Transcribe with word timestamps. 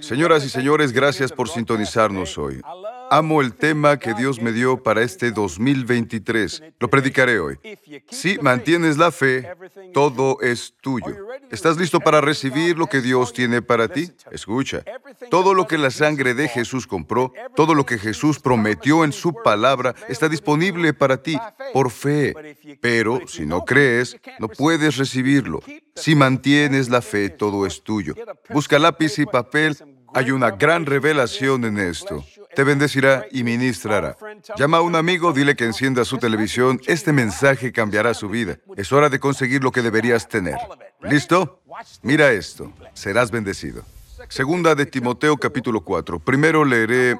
Señoras 0.00 0.44
y 0.44 0.50
señores, 0.50 0.92
gracias 0.92 1.32
por 1.32 1.48
sintonizarnos 1.48 2.36
hoy. 2.38 2.60
Amo 3.10 3.40
el 3.40 3.54
tema 3.54 3.98
que 3.98 4.14
Dios 4.14 4.40
me 4.40 4.52
dio 4.52 4.82
para 4.82 5.02
este 5.02 5.30
2023. 5.30 6.62
Lo 6.80 6.88
predicaré 6.88 7.38
hoy. 7.38 7.58
Si 8.10 8.38
mantienes 8.38 8.96
la 8.96 9.10
fe, 9.10 9.48
todo 9.92 10.38
es 10.40 10.74
tuyo. 10.80 11.14
¿Estás 11.50 11.76
listo 11.76 12.00
para 12.00 12.20
recibir 12.20 12.76
lo 12.76 12.86
que 12.86 13.00
Dios 13.00 13.32
tiene 13.32 13.62
para 13.62 13.88
ti? 13.88 14.10
Escucha. 14.30 14.82
Todo 15.30 15.54
lo 15.54 15.66
que 15.66 15.78
la 15.78 15.90
sangre 15.90 16.34
de 16.34 16.48
Jesús 16.48 16.86
compró, 16.86 17.32
todo 17.54 17.74
lo 17.74 17.86
que 17.86 17.98
Jesús 17.98 18.38
prometió 18.38 19.04
en 19.04 19.12
su 19.12 19.34
palabra, 19.34 19.94
está 20.08 20.28
disponible 20.28 20.92
para 20.92 21.22
ti 21.22 21.38
por 21.72 21.90
fe. 21.90 22.34
Pero 22.80 23.20
si 23.26 23.46
no 23.46 23.64
crees, 23.64 24.16
no 24.38 24.48
puedes 24.48 24.96
recibirlo. 24.96 25.60
Si 25.94 26.14
mantienes 26.14 26.88
la 26.88 27.02
fe, 27.02 27.30
todo 27.30 27.66
es 27.66 27.82
tuyo. 27.82 28.14
Busca 28.50 28.78
lápiz 28.78 29.18
y 29.18 29.26
papel. 29.26 29.76
Hay 30.14 30.30
una 30.30 30.52
gran 30.52 30.86
revelación 30.86 31.64
en 31.64 31.78
esto 31.78 32.24
te 32.56 32.64
bendecirá 32.64 33.26
y 33.30 33.44
ministrará. 33.44 34.16
Llama 34.56 34.78
a 34.78 34.80
un 34.80 34.96
amigo, 34.96 35.32
dile 35.32 35.54
que 35.54 35.64
encienda 35.64 36.04
su 36.04 36.18
televisión. 36.18 36.80
Este 36.86 37.12
mensaje 37.12 37.70
cambiará 37.70 38.14
su 38.14 38.28
vida. 38.28 38.58
Es 38.76 38.92
hora 38.92 39.08
de 39.08 39.20
conseguir 39.20 39.62
lo 39.62 39.70
que 39.70 39.82
deberías 39.82 40.26
tener. 40.26 40.56
¿Listo? 41.02 41.62
Mira 42.02 42.32
esto. 42.32 42.72
Serás 42.94 43.30
bendecido. 43.30 43.84
Segunda 44.28 44.74
de 44.74 44.86
Timoteo 44.86 45.36
capítulo 45.36 45.82
4. 45.82 46.18
Primero 46.20 46.64
leeré, 46.64 47.18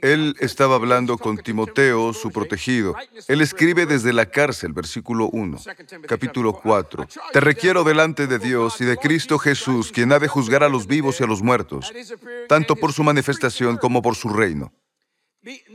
él 0.00 0.34
estaba 0.40 0.76
hablando 0.76 1.18
con 1.18 1.38
Timoteo, 1.38 2.12
su 2.12 2.30
protegido. 2.30 2.94
Él 3.28 3.40
escribe 3.40 3.86
desde 3.86 4.12
la 4.12 4.26
cárcel, 4.26 4.72
versículo 4.72 5.28
1, 5.30 5.58
capítulo 6.06 6.52
4. 6.52 7.06
Te 7.32 7.40
requiero 7.40 7.84
delante 7.84 8.26
de 8.26 8.38
Dios 8.38 8.80
y 8.80 8.84
de 8.84 8.96
Cristo 8.96 9.38
Jesús, 9.38 9.92
quien 9.92 10.12
ha 10.12 10.18
de 10.18 10.28
juzgar 10.28 10.62
a 10.62 10.68
los 10.68 10.86
vivos 10.86 11.20
y 11.20 11.24
a 11.24 11.26
los 11.26 11.42
muertos, 11.42 11.92
tanto 12.48 12.76
por 12.76 12.92
su 12.92 13.02
manifestación 13.02 13.76
como 13.76 14.02
por 14.02 14.16
su 14.16 14.30
reino. 14.30 14.72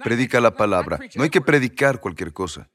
Predica 0.03 0.39
la 0.39 0.55
palabra. 0.55 0.99
No 1.15 1.23
hay 1.23 1.29
que 1.29 1.41
predicar 1.41 1.99
cualquier 1.99 2.33
cosa. 2.33 2.69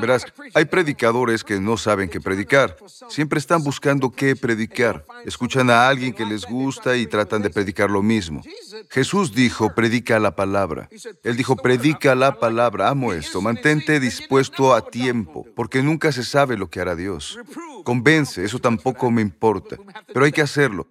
Verás, 0.00 0.24
hay 0.54 0.64
predicadores 0.64 1.44
que 1.44 1.60
no 1.60 1.76
saben 1.76 2.08
qué 2.08 2.20
predicar. 2.20 2.76
Siempre 3.08 3.38
están 3.38 3.62
buscando 3.62 4.10
qué 4.10 4.34
predicar. 4.34 5.04
Escuchan 5.26 5.68
a 5.68 5.86
alguien 5.86 6.14
que 6.14 6.24
les 6.24 6.46
gusta 6.46 6.96
y 6.96 7.06
tratan 7.06 7.42
de 7.42 7.50
predicar 7.50 7.90
lo 7.90 8.02
mismo. 8.02 8.42
Jesús 8.88 9.34
dijo, 9.34 9.74
predica 9.74 10.18
la 10.18 10.34
palabra. 10.34 10.88
Él 11.22 11.36
dijo, 11.36 11.56
predica 11.56 12.14
la 12.14 12.38
palabra. 12.38 12.88
Amo 12.88 13.12
esto. 13.12 13.42
Mantente 13.42 14.00
dispuesto 14.00 14.74
a 14.74 14.86
tiempo, 14.88 15.46
porque 15.54 15.82
nunca 15.82 16.10
se 16.10 16.24
sabe 16.24 16.56
lo 16.56 16.70
que 16.70 16.80
hará 16.80 16.96
Dios. 16.96 17.38
Convence, 17.84 18.42
eso 18.42 18.58
tampoco 18.58 19.10
me 19.10 19.22
importa, 19.22 19.76
pero 20.12 20.24
hay 20.24 20.32
que 20.32 20.42
hacerlo. 20.42 20.86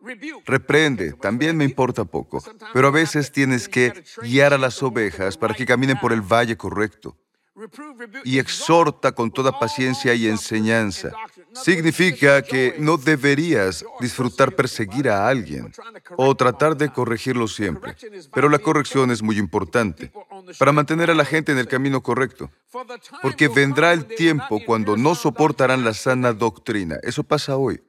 Reprende, 0.46 1.14
también 1.14 1.56
me 1.58 1.66
importa 1.66 2.06
poco, 2.06 2.44
pero 2.74 2.88
a 2.88 2.92
veces 2.92 3.32
tienes 3.32 3.68
que 3.68 4.04
guiar 4.24 4.54
a 4.54 4.58
las 4.58 4.82
ovejas 4.82 5.38
para 5.38 5.54
que 5.54 5.66
caminen 5.66 6.00
por 6.00 6.14
el 6.14 6.22
valle 6.22 6.58
correcto 6.58 7.16
y 8.24 8.40
exhorta 8.40 9.12
con 9.12 9.32
toda 9.32 9.58
paciencia 9.60 10.14
y 10.14 10.28
enseñanza. 10.28 11.12
Significa 11.54 12.42
que 12.42 12.76
no 12.80 12.98
deberías 12.98 13.86
disfrutar 14.00 14.56
perseguir 14.56 15.10
a 15.10 15.28
alguien 15.28 15.72
o 16.18 16.36
tratar 16.36 16.78
de 16.78 16.90
corregirlo 16.90 17.48
siempre, 17.48 17.96
pero 18.34 18.50
la 18.50 18.60
corrección 18.60 19.12
es 19.12 19.22
muy 19.22 19.38
importante 19.38 20.12
para 20.58 20.72
mantener 20.72 21.12
a 21.12 21.16
la 21.16 21.26
gente 21.26 21.52
en 21.52 21.58
el 21.58 21.68
camino 21.68 22.02
correcto, 22.02 22.52
porque 23.22 23.48
vendrá 23.48 23.94
el 23.94 24.06
tiempo 24.06 24.60
cuando 24.66 24.98
no 24.98 25.16
soportarán 25.16 25.84
la 25.84 25.94
sana 25.94 26.34
doctrina. 26.34 26.98
Eso 27.04 27.24
pasa 27.24 27.58
hoy. 27.58 27.82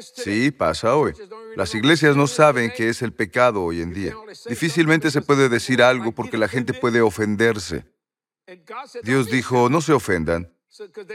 Sí, 0.00 0.50
pasa 0.50 0.96
hoy. 0.96 1.12
Las 1.56 1.74
iglesias 1.74 2.16
no 2.16 2.26
saben 2.26 2.72
qué 2.76 2.88
es 2.88 3.02
el 3.02 3.12
pecado 3.12 3.62
hoy 3.62 3.80
en 3.80 3.94
día. 3.94 4.14
Difícilmente 4.48 5.10
se 5.10 5.22
puede 5.22 5.48
decir 5.48 5.82
algo 5.82 6.12
porque 6.12 6.36
la 6.36 6.48
gente 6.48 6.74
puede 6.74 7.00
ofenderse. 7.00 7.84
Dios 9.02 9.30
dijo, 9.30 9.68
no 9.68 9.80
se 9.80 9.92
ofendan, 9.92 10.52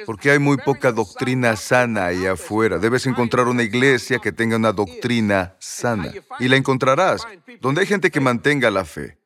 porque 0.05 0.31
hay 0.31 0.39
muy 0.39 0.57
poca 0.57 0.91
doctrina 0.91 1.55
sana 1.55 2.07
ahí 2.07 2.25
afuera. 2.25 2.77
Debes 2.77 3.05
encontrar 3.05 3.47
una 3.47 3.63
iglesia 3.63 4.19
que 4.19 4.31
tenga 4.31 4.57
una 4.57 4.71
doctrina 4.71 5.55
sana. 5.59 6.13
Y 6.39 6.47
la 6.47 6.57
encontrarás 6.57 7.25
donde 7.61 7.81
hay 7.81 7.87
gente 7.87 8.11
que 8.11 8.19
mantenga 8.19 8.69
la 8.69 8.85
fe. 8.85 9.17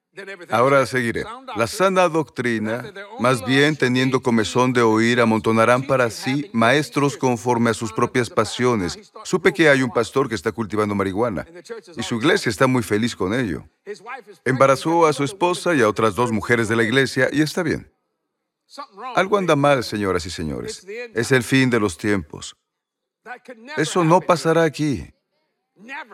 Ahora 0.49 0.85
seguiré. 0.85 1.23
La 1.55 1.67
sana 1.67 2.09
doctrina, 2.09 2.83
más 3.19 3.45
bien 3.45 3.75
teniendo 3.75 4.21
comezón 4.21 4.73
de 4.73 4.81
oír, 4.81 5.21
amontonarán 5.21 5.83
para 5.83 6.09
sí 6.09 6.49
maestros 6.53 7.15
conforme 7.15 7.69
a 7.69 7.73
sus 7.73 7.93
propias 7.93 8.29
pasiones. 8.29 9.11
Supe 9.23 9.53
que 9.53 9.69
hay 9.69 9.81
un 9.81 9.91
pastor 9.91 10.27
que 10.27 10.35
está 10.35 10.51
cultivando 10.51 10.95
marihuana 10.95 11.47
y 11.95 12.03
su 12.03 12.15
iglesia 12.15 12.49
está 12.49 12.67
muy 12.67 12.83
feliz 12.83 13.15
con 13.15 13.33
ello. 13.33 13.65
Embarazó 14.45 15.07
a 15.07 15.13
su 15.13 15.23
esposa 15.23 15.73
y 15.73 15.81
a 15.81 15.89
otras 15.89 16.15
dos 16.15 16.31
mujeres 16.31 16.67
de 16.67 16.75
la 16.75 16.83
iglesia 16.83 17.29
y 17.31 17.41
está 17.41 17.63
bien. 17.63 17.91
Algo 19.15 19.37
anda 19.37 19.55
mal, 19.55 19.83
señoras 19.83 20.25
y 20.25 20.29
señores. 20.29 20.85
Es 21.15 21.31
el 21.31 21.43
fin 21.43 21.69
de 21.69 21.79
los 21.79 21.97
tiempos. 21.97 22.55
Eso 23.77 24.03
no 24.03 24.21
pasará 24.21 24.63
aquí. 24.63 25.11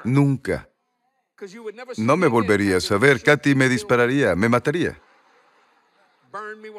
Nunca. 0.04 0.70
No 1.98 2.16
me 2.16 2.28
volverías 2.28 2.90
a 2.92 2.98
ver. 2.98 3.22
Katy 3.22 3.56
me 3.56 3.68
dispararía, 3.68 4.36
me 4.36 4.48
mataría. 4.48 5.00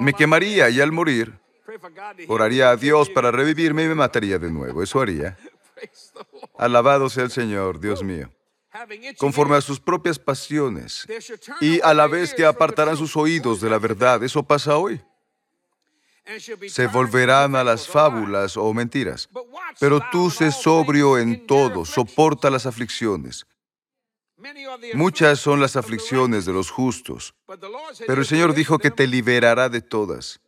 Me 0.01 0.13
quemaría 0.13 0.69
y 0.71 0.81
al 0.81 0.93
morir, 0.93 1.39
oraría 2.29 2.71
a 2.71 2.77
Dios 2.77 3.09
para 3.11 3.31
revivirme 3.31 3.85
y 3.85 3.89
me 3.89 3.95
mataría 3.95 4.39
de 4.39 4.51
nuevo. 4.51 4.83
Eso 4.83 5.01
haría. 5.01 5.37
Alabado 6.59 7.11
sea 7.11 7.25
el 7.25 7.31
Señor, 7.31 7.81
Dios 7.81 8.03
mío. 8.03 8.31
Conforme 9.19 9.57
a 9.57 9.61
sus 9.61 9.81
propias 9.81 10.19
pasiones. 10.19 11.07
Y 11.61 11.81
a 11.81 11.93
la 11.95 12.07
vez 12.07 12.35
que 12.35 12.45
apartarán 12.45 12.97
sus 12.97 13.17
oídos 13.17 13.61
de 13.61 13.71
la 13.71 13.79
verdad. 13.79 14.23
Eso 14.23 14.43
pasa 14.43 14.77
hoy 14.77 15.03
se 16.69 16.87
volverán 16.87 17.55
a 17.57 17.65
las 17.65 17.87
fábulas 17.87 18.57
o 18.57 18.73
mentiras. 18.75 19.29
Pero 19.79 20.01
tú 20.11 20.31
sé 20.31 20.51
sobrio 20.51 21.19
en 21.19 21.47
todo, 21.47 21.85
soporta 21.85 22.51
las 22.51 22.67
aflicciones. 22.67 23.47
Muchas 24.95 25.41
son 25.41 25.61
las 25.61 25.77
aflicciones 25.77 26.45
de 26.45 26.53
los 26.53 26.71
justos, 26.71 27.35
pero 28.07 28.21
el 28.21 28.27
Señor 28.27 28.55
dijo 28.55 28.79
que 28.79 28.91
te 28.91 29.07
liberará 29.07 29.69
de 29.69 29.81
todas. 29.81 30.41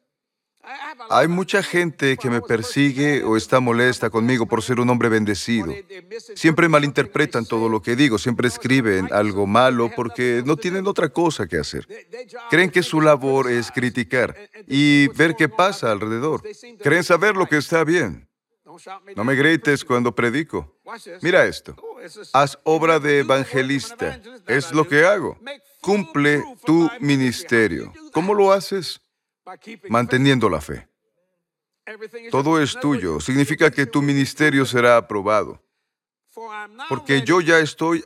Hay 1.10 1.28
mucha 1.28 1.62
gente 1.62 2.16
que 2.16 2.28
me 2.28 2.40
persigue 2.40 3.22
o 3.24 3.36
está 3.36 3.60
molesta 3.60 4.10
conmigo 4.10 4.46
por 4.46 4.62
ser 4.62 4.80
un 4.80 4.90
hombre 4.90 5.08
bendecido. 5.08 5.72
Siempre 6.34 6.68
malinterpretan 6.68 7.46
todo 7.46 7.68
lo 7.68 7.80
que 7.80 7.96
digo, 7.96 8.18
siempre 8.18 8.48
escriben 8.48 9.08
algo 9.12 9.46
malo 9.46 9.90
porque 9.94 10.42
no 10.44 10.56
tienen 10.56 10.86
otra 10.86 11.08
cosa 11.08 11.46
que 11.46 11.58
hacer. 11.58 11.86
Creen 12.50 12.70
que 12.70 12.82
su 12.82 13.00
labor 13.00 13.50
es 13.50 13.70
criticar 13.70 14.36
y 14.66 15.08
ver 15.08 15.34
qué 15.36 15.48
pasa 15.48 15.90
alrededor. 15.90 16.42
Creen 16.82 17.04
saber 17.04 17.36
lo 17.36 17.46
que 17.46 17.56
está 17.56 17.84
bien. 17.84 18.28
No 19.16 19.24
me 19.24 19.34
grites 19.34 19.84
cuando 19.84 20.14
predico. 20.14 20.78
Mira 21.22 21.46
esto. 21.46 21.74
Haz 22.32 22.58
obra 22.64 23.00
de 23.00 23.20
evangelista. 23.20 24.20
Es 24.46 24.72
lo 24.72 24.86
que 24.86 25.04
hago. 25.04 25.38
Cumple 25.80 26.44
tu 26.64 26.88
ministerio. 27.00 27.92
¿Cómo 28.12 28.34
lo 28.34 28.52
haces? 28.52 29.00
Manteniendo 29.88 30.48
la 30.48 30.60
fe. 30.60 30.88
Todo 32.30 32.60
es 32.60 32.78
tuyo. 32.78 33.20
Significa 33.20 33.70
que 33.70 33.86
tu 33.86 34.02
ministerio 34.02 34.66
será 34.66 34.96
aprobado. 34.96 35.62
Porque 36.88 37.22
yo 37.22 37.40
ya 37.40 37.58
estoy 37.58 38.04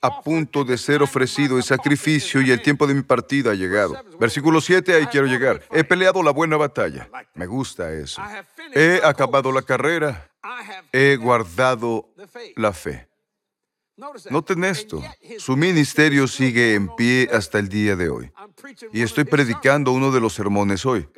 a 0.00 0.22
punto 0.22 0.64
de 0.64 0.78
ser 0.78 1.02
ofrecido 1.02 1.56
en 1.56 1.62
sacrificio 1.62 2.40
y 2.40 2.50
el 2.50 2.62
tiempo 2.62 2.86
de 2.86 2.94
mi 2.94 3.02
partida 3.02 3.50
ha 3.50 3.54
llegado. 3.54 4.02
Versículo 4.18 4.60
7, 4.60 4.94
ahí 4.94 5.06
quiero 5.06 5.26
llegar. 5.26 5.62
He 5.70 5.84
peleado 5.84 6.22
la 6.22 6.30
buena 6.30 6.56
batalla. 6.56 7.08
Me 7.34 7.46
gusta 7.46 7.92
eso. 7.92 8.22
He 8.72 9.00
acabado 9.04 9.52
la 9.52 9.62
carrera. 9.62 10.30
He 10.92 11.16
guardado 11.16 12.08
la 12.56 12.72
fe. 12.72 13.08
Noten 14.30 14.64
esto, 14.64 15.00
su 15.38 15.56
ministerio 15.56 16.26
sigue 16.26 16.74
en 16.74 16.88
pie 16.96 17.28
hasta 17.32 17.60
el 17.60 17.68
día 17.68 17.94
de 17.94 18.08
hoy. 18.08 18.32
Y 18.92 19.02
estoy 19.02 19.24
predicando 19.24 19.92
uno 19.92 20.10
de 20.10 20.20
los 20.20 20.32
sermones 20.32 20.84
hoy. 20.84 21.08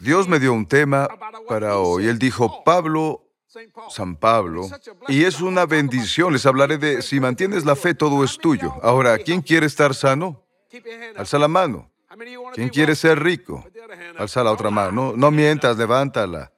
Dios 0.00 0.28
me 0.28 0.38
dio 0.38 0.52
un 0.52 0.66
tema 0.66 1.08
para 1.48 1.78
hoy. 1.78 2.08
Él 2.08 2.18
dijo, 2.18 2.62
Pablo, 2.62 3.24
San 3.88 4.16
Pablo, 4.16 4.68
y 5.08 5.24
es 5.24 5.40
una 5.40 5.64
bendición. 5.64 6.34
Les 6.34 6.44
hablaré 6.44 6.76
de, 6.76 7.00
si 7.00 7.20
mantienes 7.20 7.64
la 7.64 7.74
fe, 7.74 7.94
todo 7.94 8.22
es 8.22 8.36
tuyo. 8.36 8.74
Ahora, 8.82 9.16
¿quién 9.18 9.40
quiere 9.40 9.66
estar 9.66 9.94
sano? 9.94 10.44
Alza 11.16 11.38
la 11.38 11.48
mano. 11.48 11.90
¿Quién 12.54 12.68
quiere 12.68 12.94
ser 12.96 13.22
rico? 13.22 13.64
Alza 14.18 14.44
la 14.44 14.52
otra 14.52 14.70
mano. 14.70 15.14
No 15.16 15.30
mientas, 15.30 15.78
levántala. 15.78 16.52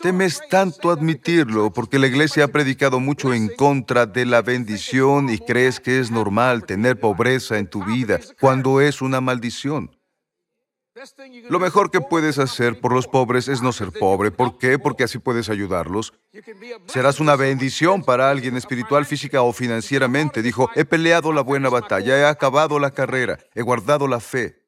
Temes 0.00 0.40
tanto 0.48 0.90
admitirlo 0.90 1.72
porque 1.72 1.98
la 1.98 2.06
iglesia 2.06 2.44
ha 2.44 2.48
predicado 2.48 3.00
mucho 3.00 3.34
en 3.34 3.48
contra 3.48 4.06
de 4.06 4.24
la 4.24 4.40
bendición 4.40 5.28
y 5.28 5.38
crees 5.38 5.80
que 5.80 6.00
es 6.00 6.10
normal 6.10 6.64
tener 6.64 6.98
pobreza 6.98 7.58
en 7.58 7.68
tu 7.68 7.84
vida 7.84 8.18
cuando 8.40 8.80
es 8.80 9.02
una 9.02 9.20
maldición. 9.20 9.90
Lo 11.48 11.58
mejor 11.58 11.90
que 11.90 12.00
puedes 12.00 12.38
hacer 12.38 12.80
por 12.80 12.92
los 12.92 13.08
pobres 13.08 13.48
es 13.48 13.62
no 13.62 13.72
ser 13.72 13.92
pobre. 13.92 14.30
¿Por 14.30 14.58
qué? 14.58 14.78
Porque 14.78 15.04
así 15.04 15.18
puedes 15.18 15.48
ayudarlos. 15.48 16.12
Serás 16.86 17.18
una 17.18 17.34
bendición 17.34 18.04
para 18.04 18.30
alguien 18.30 18.56
espiritual, 18.56 19.06
física 19.06 19.42
o 19.42 19.52
financieramente. 19.52 20.42
Dijo, 20.42 20.70
he 20.74 20.84
peleado 20.84 21.32
la 21.32 21.40
buena 21.40 21.70
batalla, 21.70 22.18
he 22.18 22.26
acabado 22.26 22.78
la 22.78 22.90
carrera, 22.90 23.38
he 23.54 23.62
guardado 23.62 24.06
la 24.06 24.20
fe. 24.20 24.61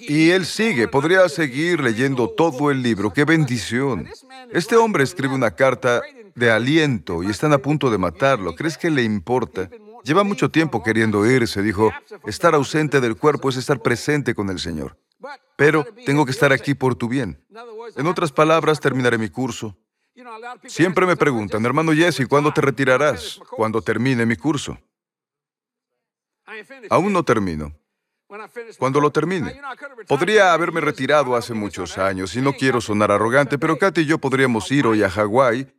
Y 0.00 0.30
él 0.30 0.46
sigue, 0.46 0.88
podría 0.88 1.28
seguir 1.28 1.80
leyendo 1.80 2.28
todo 2.30 2.70
el 2.70 2.82
libro. 2.82 3.12
¡Qué 3.12 3.24
bendición! 3.24 4.08
Este 4.52 4.76
hombre 4.76 5.04
escribe 5.04 5.34
una 5.34 5.50
carta 5.50 6.02
de 6.34 6.50
aliento 6.50 7.22
y 7.22 7.26
están 7.26 7.52
a 7.52 7.58
punto 7.58 7.90
de 7.90 7.98
matarlo. 7.98 8.54
¿Crees 8.54 8.78
que 8.78 8.90
le 8.90 9.02
importa? 9.02 9.68
Lleva 10.02 10.24
mucho 10.24 10.50
tiempo 10.50 10.82
queriendo 10.82 11.26
irse. 11.26 11.62
Dijo, 11.62 11.92
estar 12.26 12.54
ausente 12.54 13.00
del 13.00 13.16
cuerpo 13.16 13.48
es 13.48 13.56
estar 13.56 13.80
presente 13.80 14.34
con 14.34 14.48
el 14.50 14.58
Señor. 14.58 14.98
Pero 15.56 15.86
tengo 16.04 16.24
que 16.24 16.32
estar 16.32 16.52
aquí 16.52 16.74
por 16.74 16.94
tu 16.94 17.08
bien. 17.08 17.42
En 17.96 18.06
otras 18.06 18.32
palabras, 18.32 18.80
terminaré 18.80 19.18
mi 19.18 19.28
curso. 19.28 19.76
Siempre 20.66 21.06
me 21.06 21.16
preguntan, 21.16 21.64
hermano 21.64 21.92
Jesse, 21.92 22.26
¿cuándo 22.28 22.52
te 22.52 22.60
retirarás? 22.60 23.40
Cuando 23.50 23.82
termine 23.82 24.24
mi 24.26 24.36
curso. 24.36 24.78
Aún 26.90 27.12
no 27.12 27.24
termino. 27.24 27.74
Cuando 28.78 29.00
lo 29.00 29.10
termine. 29.10 29.60
Podría 30.08 30.52
haberme 30.52 30.80
retirado 30.80 31.36
hace 31.36 31.54
muchos 31.54 31.98
años 31.98 32.34
y 32.36 32.40
no 32.40 32.52
quiero 32.52 32.80
sonar 32.80 33.10
arrogante, 33.10 33.58
pero 33.58 33.78
Katy 33.78 34.02
y 34.02 34.06
yo 34.06 34.18
podríamos 34.18 34.70
ir 34.70 34.86
hoy 34.86 35.02
a 35.02 35.10
Hawái 35.10 35.72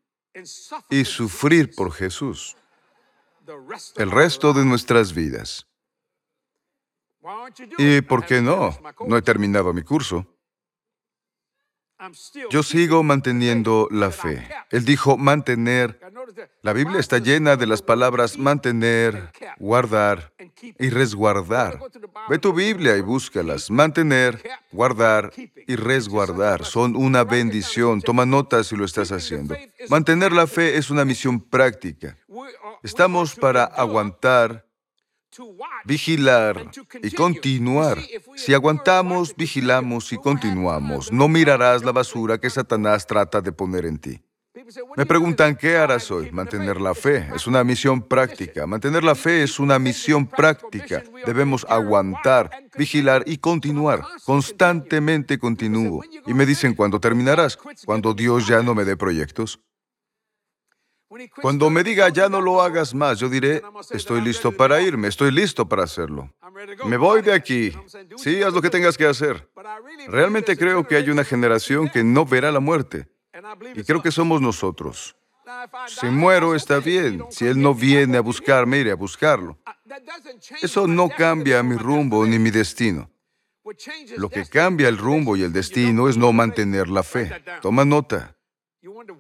y 0.89 1.05
sufrir 1.05 1.73
por 1.75 1.91
Jesús 1.91 2.55
el 3.95 4.11
resto 4.11 4.53
de 4.53 4.65
nuestras 4.65 5.13
vidas. 5.13 5.67
¿Y 7.77 8.01
por 8.01 8.25
qué 8.25 8.41
no? 8.41 8.77
No 9.07 9.17
he 9.17 9.21
terminado 9.21 9.73
mi 9.73 9.83
curso. 9.83 10.34
Yo 12.49 12.61
sigo 12.61 13.03
manteniendo 13.03 13.87
la 13.89 14.11
fe. 14.11 14.47
Él 14.69 14.83
dijo 14.83 15.17
mantener. 15.17 15.99
La 16.61 16.73
Biblia 16.73 16.99
está 16.99 17.19
llena 17.19 17.55
de 17.55 17.67
las 17.67 17.81
palabras 17.81 18.37
mantener, 18.37 19.31
guardar 19.59 20.33
y 20.79 20.89
resguardar. 20.89 21.79
Ve 22.29 22.37
tu 22.37 22.53
Biblia 22.53 22.97
y 22.97 23.01
búscalas. 23.01 23.71
Mantener, 23.71 24.41
guardar 24.71 25.31
y 25.35 25.75
resguardar 25.75 26.65
son 26.65 26.95
una 26.95 27.23
bendición. 27.23 28.01
Toma 28.01 28.25
nota 28.25 28.63
si 28.63 28.75
lo 28.75 28.83
estás 28.85 29.11
haciendo. 29.11 29.55
Mantener 29.89 30.33
la 30.33 30.47
fe 30.47 30.77
es 30.77 30.89
una 30.89 31.05
misión 31.05 31.39
práctica. 31.39 32.17
Estamos 32.83 33.35
para 33.35 33.63
aguantar 33.63 34.65
vigilar 35.85 36.71
y 37.01 37.11
continuar. 37.11 37.97
Si 38.35 38.53
aguantamos, 38.53 39.35
vigilamos 39.35 40.11
y 40.11 40.17
continuamos, 40.17 41.11
no 41.11 41.27
mirarás 41.27 41.83
la 41.83 41.91
basura 41.91 42.39
que 42.39 42.49
Satanás 42.49 43.05
trata 43.05 43.41
de 43.41 43.51
poner 43.51 43.85
en 43.85 43.99
ti. 43.99 44.21
Me 44.95 45.05
preguntan, 45.05 45.55
¿qué 45.55 45.75
harás 45.77 46.09
hoy? 46.11 46.31
Mantener 46.31 46.79
la 46.79 46.95
fe. 46.95 47.27
Es 47.35 47.45
una 47.45 47.63
misión 47.63 48.01
práctica. 48.01 48.65
Mantener 48.65 49.03
la 49.03 49.13
fe 49.13 49.43
es 49.43 49.59
una 49.59 49.77
misión 49.79 50.25
práctica. 50.25 51.03
Debemos 51.25 51.65
aguantar, 51.69 52.49
vigilar 52.77 53.23
y 53.25 53.37
continuar. 53.37 54.01
Constantemente 54.23 55.37
continúo. 55.37 56.01
Y 56.25 56.33
me 56.33 56.45
dicen, 56.45 56.73
¿cuándo 56.73 56.99
terminarás? 56.99 57.57
Cuando 57.85 58.13
Dios 58.13 58.47
ya 58.47 58.63
no 58.63 58.73
me 58.73 58.85
dé 58.85 58.95
proyectos. 58.95 59.59
Cuando 61.41 61.69
me 61.69 61.83
diga 61.83 62.09
ya 62.09 62.29
no 62.29 62.41
lo 62.41 62.61
hagas 62.61 62.93
más, 62.93 63.19
yo 63.19 63.29
diré, 63.29 63.61
estoy 63.91 64.21
listo 64.21 64.51
para 64.51 64.81
irme, 64.81 65.07
estoy 65.07 65.31
listo 65.31 65.67
para 65.67 65.83
hacerlo. 65.83 66.33
Me 66.85 66.97
voy 66.97 67.21
de 67.21 67.33
aquí. 67.33 67.73
Sí, 68.17 68.41
haz 68.43 68.53
lo 68.53 68.61
que 68.61 68.69
tengas 68.69 68.97
que 68.97 69.05
hacer. 69.05 69.49
Realmente 70.07 70.57
creo 70.57 70.87
que 70.87 70.95
hay 70.95 71.09
una 71.09 71.23
generación 71.23 71.89
que 71.89 72.03
no 72.03 72.25
verá 72.25 72.51
la 72.51 72.59
muerte. 72.59 73.07
Y 73.75 73.83
creo 73.83 74.01
que 74.01 74.11
somos 74.11 74.41
nosotros. 74.41 75.15
Si 75.87 76.07
muero 76.07 76.55
está 76.55 76.79
bien. 76.79 77.23
Si 77.29 77.45
Él 77.45 77.61
no 77.61 77.75
viene 77.75 78.17
a 78.17 78.21
buscarme, 78.21 78.79
iré 78.79 78.91
a 78.91 78.95
buscarlo. 78.95 79.57
Eso 80.61 80.87
no 80.87 81.09
cambia 81.09 81.61
mi 81.63 81.75
rumbo 81.75 82.25
ni 82.25 82.39
mi 82.39 82.51
destino. 82.51 83.09
Lo 84.17 84.29
que 84.29 84.45
cambia 84.45 84.87
el 84.89 84.97
rumbo 84.97 85.35
y 85.35 85.43
el 85.43 85.51
destino 85.51 86.07
es 86.07 86.17
no 86.17 86.31
mantener 86.31 86.87
la 86.87 87.03
fe. 87.03 87.31
Toma 87.61 87.83
nota. 87.85 88.34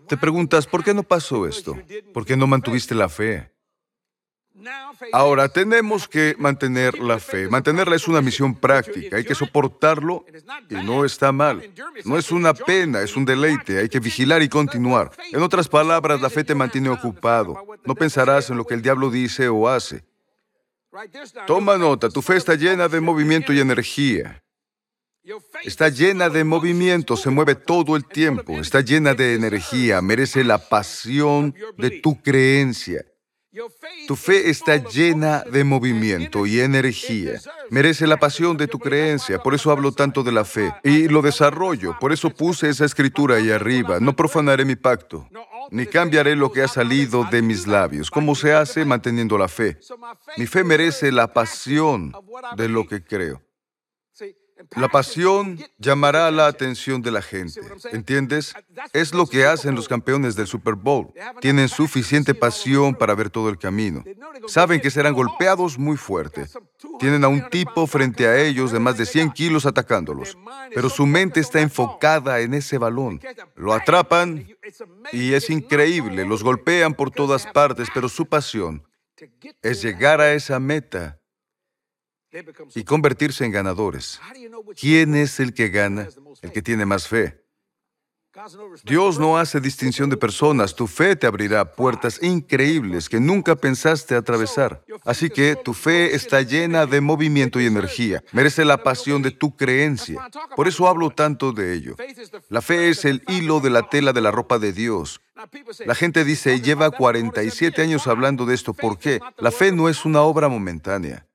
Te 0.07 0.17
preguntas, 0.17 0.67
¿por 0.67 0.83
qué 0.83 0.93
no 0.93 1.03
pasó 1.03 1.47
esto? 1.47 1.77
¿Por 2.13 2.25
qué 2.25 2.37
no 2.37 2.47
mantuviste 2.47 2.93
la 2.93 3.09
fe? 3.09 3.51
Ahora, 5.11 5.49
tenemos 5.49 6.07
que 6.07 6.35
mantener 6.39 6.99
la 6.99 7.19
fe. 7.19 7.47
Mantenerla 7.49 7.95
es 7.95 8.07
una 8.07 8.21
misión 8.21 8.55
práctica. 8.55 9.17
Hay 9.17 9.25
que 9.25 9.35
soportarlo 9.35 10.25
y 10.69 10.75
no 10.75 11.03
está 11.03 11.31
mal. 11.31 11.69
No 12.05 12.17
es 12.17 12.31
una 12.31 12.53
pena, 12.53 13.01
es 13.01 13.15
un 13.15 13.25
deleite. 13.25 13.79
Hay 13.79 13.89
que 13.89 13.99
vigilar 13.99 14.41
y 14.41 14.49
continuar. 14.49 15.11
En 15.31 15.41
otras 15.41 15.67
palabras, 15.67 16.21
la 16.21 16.29
fe 16.29 16.43
te 16.43 16.55
mantiene 16.55 16.89
ocupado. 16.89 17.61
No 17.83 17.95
pensarás 17.95 18.49
en 18.49 18.57
lo 18.57 18.65
que 18.65 18.75
el 18.75 18.81
diablo 18.81 19.09
dice 19.09 19.49
o 19.49 19.67
hace. 19.67 20.03
Toma 21.45 21.77
nota, 21.77 22.09
tu 22.09 22.21
fe 22.21 22.37
está 22.37 22.55
llena 22.55 22.87
de 22.87 23.01
movimiento 23.01 23.51
y 23.51 23.59
energía. 23.59 24.41
Está 25.63 25.89
llena 25.89 26.29
de 26.29 26.43
movimiento, 26.43 27.17
se 27.17 27.29
mueve 27.29 27.55
todo 27.55 27.95
el 27.95 28.05
tiempo, 28.05 28.59
está 28.59 28.81
llena 28.81 29.13
de 29.15 29.33
energía, 29.33 30.01
merece 30.01 30.43
la 30.43 30.57
pasión 30.57 31.55
de 31.77 31.99
tu 32.01 32.21
creencia. 32.21 33.03
Tu 34.07 34.15
fe 34.15 34.49
está 34.49 34.75
llena 34.75 35.43
de 35.49 35.63
movimiento 35.63 36.45
y 36.45 36.59
energía. 36.59 37.39
Merece 37.69 38.05
la 38.05 38.17
pasión 38.17 38.57
de 38.57 38.67
tu 38.67 38.79
creencia. 38.79 39.41
Por 39.41 39.55
eso 39.55 39.71
hablo 39.71 39.93
tanto 39.93 40.23
de 40.23 40.33
la 40.33 40.43
fe. 40.43 40.73
Y 40.83 41.07
lo 41.07 41.21
desarrollo. 41.21 41.97
Por 41.99 42.11
eso 42.11 42.29
puse 42.29 42.67
esa 42.67 42.83
escritura 42.83 43.37
ahí 43.37 43.51
arriba. 43.51 44.01
No 44.01 44.13
profanaré 44.13 44.65
mi 44.65 44.75
pacto, 44.75 45.29
ni 45.71 45.85
cambiaré 45.85 46.35
lo 46.35 46.51
que 46.51 46.63
ha 46.63 46.67
salido 46.67 47.23
de 47.31 47.41
mis 47.41 47.65
labios. 47.65 48.11
¿Cómo 48.11 48.35
se 48.35 48.51
hace? 48.51 48.83
Manteniendo 48.83 49.37
la 49.37 49.47
fe. 49.47 49.79
Mi 50.37 50.47
fe 50.47 50.65
merece 50.65 51.13
la 51.13 51.31
pasión 51.31 52.11
de 52.57 52.67
lo 52.67 52.85
que 52.85 53.05
creo. 53.05 53.41
La 54.75 54.87
pasión 54.89 55.59
llamará 55.77 56.31
la 56.31 56.47
atención 56.47 57.01
de 57.01 57.11
la 57.11 57.21
gente. 57.21 57.59
¿Entiendes? 57.91 58.53
Es 58.93 59.13
lo 59.13 59.25
que 59.25 59.45
hacen 59.45 59.75
los 59.75 59.87
campeones 59.87 60.35
del 60.35 60.47
Super 60.47 60.75
Bowl. 60.75 61.13
Tienen 61.41 61.67
suficiente 61.67 62.33
pasión 62.33 62.95
para 62.95 63.15
ver 63.15 63.29
todo 63.29 63.49
el 63.49 63.57
camino. 63.57 64.03
Saben 64.47 64.81
que 64.81 64.91
serán 64.91 65.13
golpeados 65.13 65.77
muy 65.77 65.97
fuerte. 65.97 66.47
Tienen 66.99 67.23
a 67.23 67.27
un 67.27 67.49
tipo 67.49 67.85
frente 67.87 68.27
a 68.27 68.37
ellos 68.37 68.71
de 68.71 68.79
más 68.79 68.97
de 68.97 69.05
100 69.05 69.31
kilos 69.31 69.65
atacándolos. 69.65 70.37
Pero 70.73 70.89
su 70.89 71.05
mente 71.05 71.39
está 71.39 71.61
enfocada 71.61 72.39
en 72.39 72.53
ese 72.53 72.77
balón. 72.77 73.19
Lo 73.55 73.73
atrapan 73.73 74.47
y 75.11 75.33
es 75.33 75.49
increíble. 75.49 76.25
Los 76.25 76.43
golpean 76.43 76.93
por 76.93 77.11
todas 77.11 77.45
partes, 77.47 77.89
pero 77.93 78.09
su 78.09 78.25
pasión 78.25 78.83
es 79.61 79.81
llegar 79.81 80.21
a 80.21 80.33
esa 80.33 80.59
meta 80.59 81.19
y 82.73 82.83
convertirse 82.83 83.45
en 83.45 83.51
ganadores. 83.51 84.19
¿Quién 84.79 85.15
es 85.15 85.39
el 85.39 85.53
que 85.53 85.69
gana? 85.69 86.07
El 86.41 86.51
que 86.51 86.61
tiene 86.61 86.85
más 86.85 87.07
fe. 87.07 87.45
Dios 88.83 89.17
no 89.17 89.37
hace 89.37 89.61
distinción 89.61 90.09
de 90.09 90.17
personas. 90.17 90.75
Tu 90.75 90.87
fe 90.87 91.15
te 91.15 91.25
abrirá 91.25 91.71
puertas 91.73 92.21
increíbles 92.21 93.07
que 93.07 93.19
nunca 93.19 93.55
pensaste 93.55 94.13
atravesar. 94.13 94.83
Así 95.05 95.29
que 95.29 95.55
tu 95.55 95.73
fe 95.73 96.13
está 96.15 96.41
llena 96.41 96.85
de 96.85 96.99
movimiento 96.99 97.61
y 97.61 97.65
energía. 97.65 98.23
Merece 98.33 98.65
la 98.65 98.83
pasión 98.83 99.21
de 99.21 99.31
tu 99.31 99.55
creencia. 99.55 100.27
Por 100.55 100.67
eso 100.67 100.87
hablo 100.87 101.11
tanto 101.11 101.53
de 101.53 101.73
ello. 101.73 101.95
La 102.49 102.61
fe 102.61 102.89
es 102.89 103.05
el 103.05 103.23
hilo 103.29 103.61
de 103.61 103.69
la 103.69 103.89
tela 103.89 104.11
de 104.11 104.21
la 104.21 104.31
ropa 104.31 104.59
de 104.59 104.73
Dios. 104.73 105.21
La 105.85 105.95
gente 105.95 106.25
dice, 106.25 106.59
lleva 106.59 106.91
47 106.91 107.81
años 107.81 108.05
hablando 108.07 108.45
de 108.45 108.55
esto. 108.55 108.73
¿Por 108.73 108.99
qué? 108.99 109.21
La 109.37 109.51
fe 109.51 109.71
no 109.71 109.87
es 109.87 110.03
una 110.03 110.21
obra 110.21 110.49
momentánea. 110.49 111.25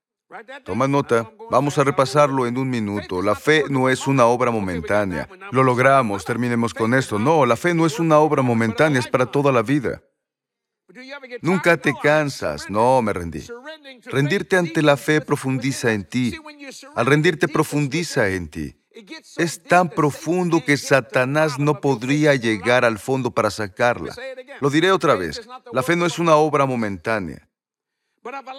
Toma 0.64 0.86
nota, 0.86 1.30
vamos 1.50 1.76
a 1.78 1.84
repasarlo 1.84 2.46
en 2.46 2.56
un 2.56 2.70
minuto. 2.70 3.20
La 3.20 3.34
fe 3.34 3.64
no 3.68 3.88
es 3.88 4.06
una 4.06 4.26
obra 4.26 4.50
momentánea. 4.52 5.28
Lo 5.50 5.64
logramos, 5.64 6.24
terminemos 6.24 6.72
con 6.72 6.94
esto. 6.94 7.18
No, 7.18 7.44
la 7.46 7.56
fe 7.56 7.74
no 7.74 7.84
es 7.84 7.98
una 7.98 8.18
obra 8.18 8.42
momentánea, 8.42 9.00
es 9.00 9.08
para 9.08 9.26
toda 9.26 9.50
la 9.50 9.62
vida. 9.62 10.02
Nunca 11.42 11.76
te 11.76 11.92
cansas. 12.00 12.70
No, 12.70 13.02
me 13.02 13.12
rendí. 13.12 13.44
Rendirte 14.04 14.56
ante 14.56 14.82
la 14.82 14.96
fe 14.96 15.20
profundiza 15.20 15.92
en 15.92 16.04
ti. 16.04 16.36
Al 16.94 17.06
rendirte 17.06 17.48
profundiza 17.48 18.28
en 18.28 18.48
ti. 18.48 18.76
Es 19.36 19.62
tan 19.62 19.88
profundo 19.88 20.64
que 20.64 20.76
Satanás 20.76 21.58
no 21.58 21.80
podría 21.80 22.34
llegar 22.36 22.84
al 22.84 22.98
fondo 22.98 23.32
para 23.32 23.50
sacarla. 23.50 24.14
Lo 24.60 24.70
diré 24.70 24.92
otra 24.92 25.14
vez. 25.14 25.48
La 25.72 25.82
fe 25.82 25.96
no 25.96 26.06
es 26.06 26.18
una 26.18 26.36
obra 26.36 26.66
momentánea 26.66 27.49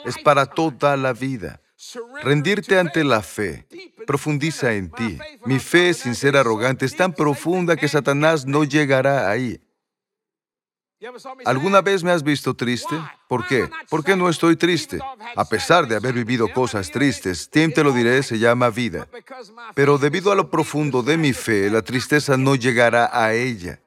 es 0.05 0.17
para 0.17 0.45
toda 0.45 0.97
la 0.97 1.13
vida. 1.13 1.61
Rendirte 2.21 2.77
ante 2.77 3.03
la 3.03 3.21
fe 3.21 3.67
profundiza 4.05 4.73
en 4.73 4.91
ti. 4.91 5.17
Mi 5.45 5.59
fe, 5.59 5.93
sin 5.93 6.15
ser 6.15 6.37
arrogante, 6.37 6.85
es 6.85 6.95
tan 6.95 7.13
profunda 7.13 7.75
que 7.75 7.87
Satanás 7.87 8.45
no 8.45 8.63
llegará 8.63 9.29
ahí. 9.29 9.59
¿Alguna 11.45 11.81
vez 11.81 12.03
me 12.03 12.11
has 12.11 12.21
visto 12.21 12.53
triste? 12.53 12.95
¿Por 13.27 13.47
qué? 13.47 13.67
¿Por 13.89 14.03
qué 14.03 14.15
no 14.15 14.29
estoy 14.29 14.55
triste? 14.55 14.99
A 15.35 15.45
pesar 15.45 15.87
de 15.87 15.95
haber 15.95 16.13
vivido 16.13 16.47
cosas 16.53 16.91
tristes, 16.91 17.49
Tim 17.49 17.71
te 17.71 17.83
lo 17.83 17.91
diré, 17.91 18.21
se 18.21 18.37
llama 18.37 18.69
vida. 18.69 19.07
Pero 19.73 19.97
debido 19.97 20.31
a 20.31 20.35
lo 20.35 20.51
profundo 20.51 21.01
de 21.01 21.17
mi 21.17 21.33
fe, 21.33 21.71
la 21.71 21.81
tristeza 21.81 22.37
no 22.37 22.55
llegará 22.55 23.09
a 23.11 23.33
ella. 23.33 23.81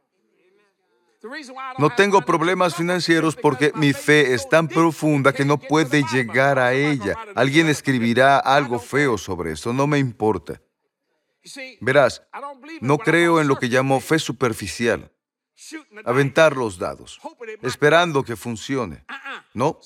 No 1.78 1.90
tengo 1.90 2.22
problemas 2.22 2.74
financieros 2.74 3.34
porque 3.36 3.72
mi 3.74 3.92
fe 3.92 4.34
es 4.34 4.48
tan 4.48 4.68
profunda 4.68 5.32
que 5.32 5.44
no 5.44 5.58
puede 5.58 6.04
llegar 6.12 6.58
a 6.58 6.72
ella. 6.72 7.16
Alguien 7.34 7.68
escribirá 7.68 8.38
algo 8.38 8.78
feo 8.78 9.16
sobre 9.16 9.52
eso, 9.52 9.72
no 9.72 9.86
me 9.86 9.98
importa. 9.98 10.60
Verás, 11.80 12.22
no 12.80 12.98
creo 12.98 13.40
en 13.40 13.48
lo 13.48 13.56
que 13.56 13.68
llamo 13.68 14.00
fe 14.00 14.18
superficial 14.18 15.10
aventar 16.04 16.56
los 16.56 16.78
dados, 16.78 17.20
esperando 17.62 18.24
que 18.24 18.36
funcione. 18.36 19.04
No, 19.54 19.78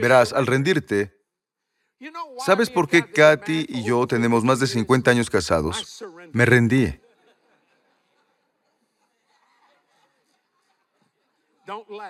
verás, 0.00 0.32
al 0.32 0.46
rendirte, 0.46 1.12
¿sabes 2.44 2.70
por 2.70 2.88
qué 2.88 3.10
Katy 3.10 3.66
y 3.68 3.84
yo 3.84 4.06
tenemos 4.06 4.44
más 4.44 4.60
de 4.60 4.66
50 4.66 5.10
años 5.10 5.30
casados? 5.30 6.04
Me 6.32 6.46
rendí. 6.46 7.00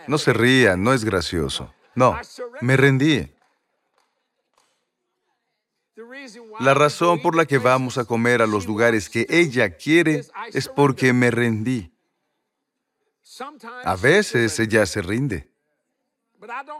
No 0.06 0.18
se 0.18 0.32
rían, 0.32 0.82
no 0.82 0.92
es 0.92 1.04
gracioso. 1.04 1.72
No, 1.94 2.18
me 2.60 2.76
rendí. 2.76 3.32
La 6.60 6.74
razón 6.74 7.22
por 7.22 7.34
la 7.34 7.46
que 7.46 7.58
vamos 7.58 7.96
a 7.96 8.04
comer 8.04 8.42
a 8.42 8.46
los 8.46 8.66
lugares 8.66 9.08
que 9.08 9.26
ella 9.30 9.76
quiere 9.76 10.24
es 10.52 10.68
porque 10.68 11.12
me 11.12 11.30
rendí. 11.30 11.90
A 13.84 13.96
veces 13.96 14.58
ella 14.60 14.84
se 14.86 15.02
rinde. 15.02 15.50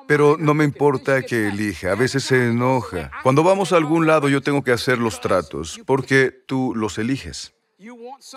Pero 0.06 0.37
no 0.38 0.54
me 0.54 0.64
importa 0.64 1.23
que 1.23 1.49
elija, 1.49 1.92
a 1.92 1.95
veces 1.95 2.25
se 2.25 2.49
enoja. 2.49 3.11
Cuando 3.23 3.42
vamos 3.42 3.73
a 3.73 3.76
algún 3.76 4.06
lado 4.06 4.28
yo 4.28 4.42
tengo 4.42 4.62
que 4.62 4.73
hacer 4.73 4.99
los 4.99 5.21
tratos, 5.21 5.80
porque 5.87 6.30
tú 6.30 6.75
los 6.76 6.99
eliges. 6.99 7.55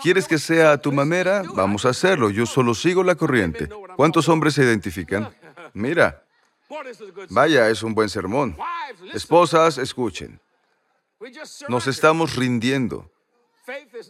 ¿Quieres 0.02 0.28
que 0.28 0.38
sea 0.38 0.72
a 0.72 0.78
tu 0.78 0.92
manera? 0.92 1.42
Vamos 1.54 1.84
a 1.86 1.90
hacerlo, 1.90 2.30
yo 2.30 2.46
solo 2.46 2.74
sigo 2.74 3.02
la 3.02 3.14
corriente. 3.14 3.68
¿Cuántos 3.96 4.28
hombres 4.28 4.54
se 4.54 4.64
identifican? 4.64 5.34
Mira, 5.72 6.22
vaya, 7.30 7.68
es 7.68 7.82
un 7.82 7.94
buen 7.94 8.08
sermón. 8.08 8.56
Esposas, 9.14 9.78
escuchen. 9.78 10.40
Nos 11.68 11.86
estamos 11.86 12.36
rindiendo. 12.36 13.10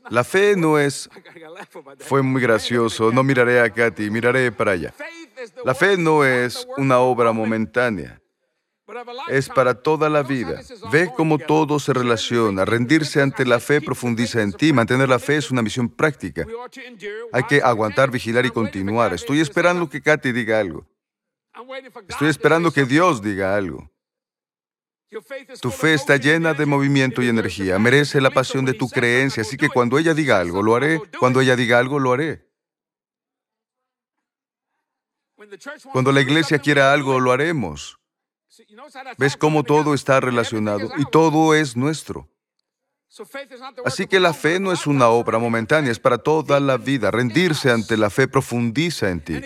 La 0.08 0.24
fe 0.24 0.56
no 0.56 0.78
es... 0.78 1.08
Fue 1.98 2.22
muy 2.22 2.40
gracioso, 2.40 3.12
no 3.12 3.22
miraré 3.22 3.60
a 3.60 3.70
Katy, 3.70 4.10
miraré 4.10 4.50
para 4.52 4.72
allá. 4.72 4.94
La 5.64 5.74
fe 5.74 5.96
no 5.96 6.24
es 6.24 6.66
una 6.76 6.98
obra 7.00 7.32
momentánea, 7.32 8.19
es 9.28 9.48
para 9.48 9.74
toda 9.74 10.08
la 10.08 10.22
vida. 10.22 10.60
Ve 10.90 11.10
cómo 11.16 11.38
todo 11.38 11.78
se 11.78 11.92
relaciona. 11.92 12.64
Rendirse 12.64 13.20
ante 13.20 13.44
la 13.44 13.60
fe 13.60 13.80
profundiza 13.80 14.42
en 14.42 14.52
ti. 14.52 14.72
Mantener 14.72 15.08
la 15.08 15.18
fe 15.18 15.36
es 15.36 15.50
una 15.50 15.62
misión 15.62 15.88
práctica. 15.88 16.46
Hay 17.32 17.42
que 17.44 17.62
aguantar, 17.62 18.10
vigilar 18.10 18.46
y 18.46 18.50
continuar. 18.50 19.14
Estoy 19.14 19.40
esperando 19.40 19.88
que 19.88 20.00
Katy 20.00 20.32
diga 20.32 20.60
algo. 20.60 20.86
Estoy 22.08 22.28
esperando 22.28 22.70
que 22.70 22.84
Dios 22.84 23.22
diga 23.22 23.54
algo. 23.54 23.90
Tu 25.60 25.70
fe 25.70 25.94
está 25.94 26.16
llena 26.16 26.54
de 26.54 26.66
movimiento 26.66 27.20
y 27.20 27.28
energía, 27.28 27.80
merece 27.80 28.20
la 28.20 28.30
pasión 28.30 28.64
de 28.64 28.74
tu 28.74 28.88
creencia, 28.88 29.40
así 29.40 29.56
que 29.56 29.68
cuando 29.68 29.98
ella 29.98 30.14
diga 30.14 30.38
algo, 30.38 30.62
lo 30.62 30.76
haré. 30.76 31.02
Cuando 31.18 31.40
ella 31.40 31.56
diga 31.56 31.80
algo, 31.80 31.98
lo 31.98 32.12
haré. 32.12 32.48
Cuando 35.92 36.12
la 36.12 36.20
iglesia 36.20 36.60
quiera 36.60 36.92
algo, 36.92 37.18
lo 37.18 37.32
haremos. 37.32 37.99
¿Ves 39.18 39.36
cómo 39.36 39.62
todo 39.64 39.94
está 39.94 40.20
relacionado? 40.20 40.90
Y 40.98 41.04
todo 41.10 41.54
es 41.54 41.76
nuestro. 41.76 42.28
Así 43.84 44.06
que 44.06 44.20
la 44.20 44.32
fe 44.32 44.60
no 44.60 44.72
es 44.72 44.86
una 44.86 45.08
obra 45.08 45.38
momentánea, 45.38 45.90
es 45.90 45.98
para 45.98 46.18
toda 46.18 46.60
la 46.60 46.76
vida. 46.76 47.10
Rendirse 47.10 47.70
ante 47.70 47.96
la 47.96 48.08
fe 48.08 48.28
profundiza 48.28 49.10
en 49.10 49.20
ti. 49.20 49.40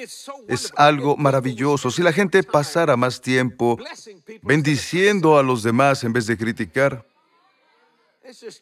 Es 0.49 0.73
algo 0.76 1.16
maravilloso. 1.16 1.90
Si 1.90 2.02
la 2.02 2.12
gente 2.12 2.42
pasara 2.42 2.97
más 2.97 3.21
tiempo 3.21 3.78
bendiciendo 4.42 5.38
a 5.38 5.42
los 5.42 5.62
demás 5.62 6.04
en 6.04 6.12
vez 6.12 6.26
de 6.26 6.37
criticar, 6.37 7.06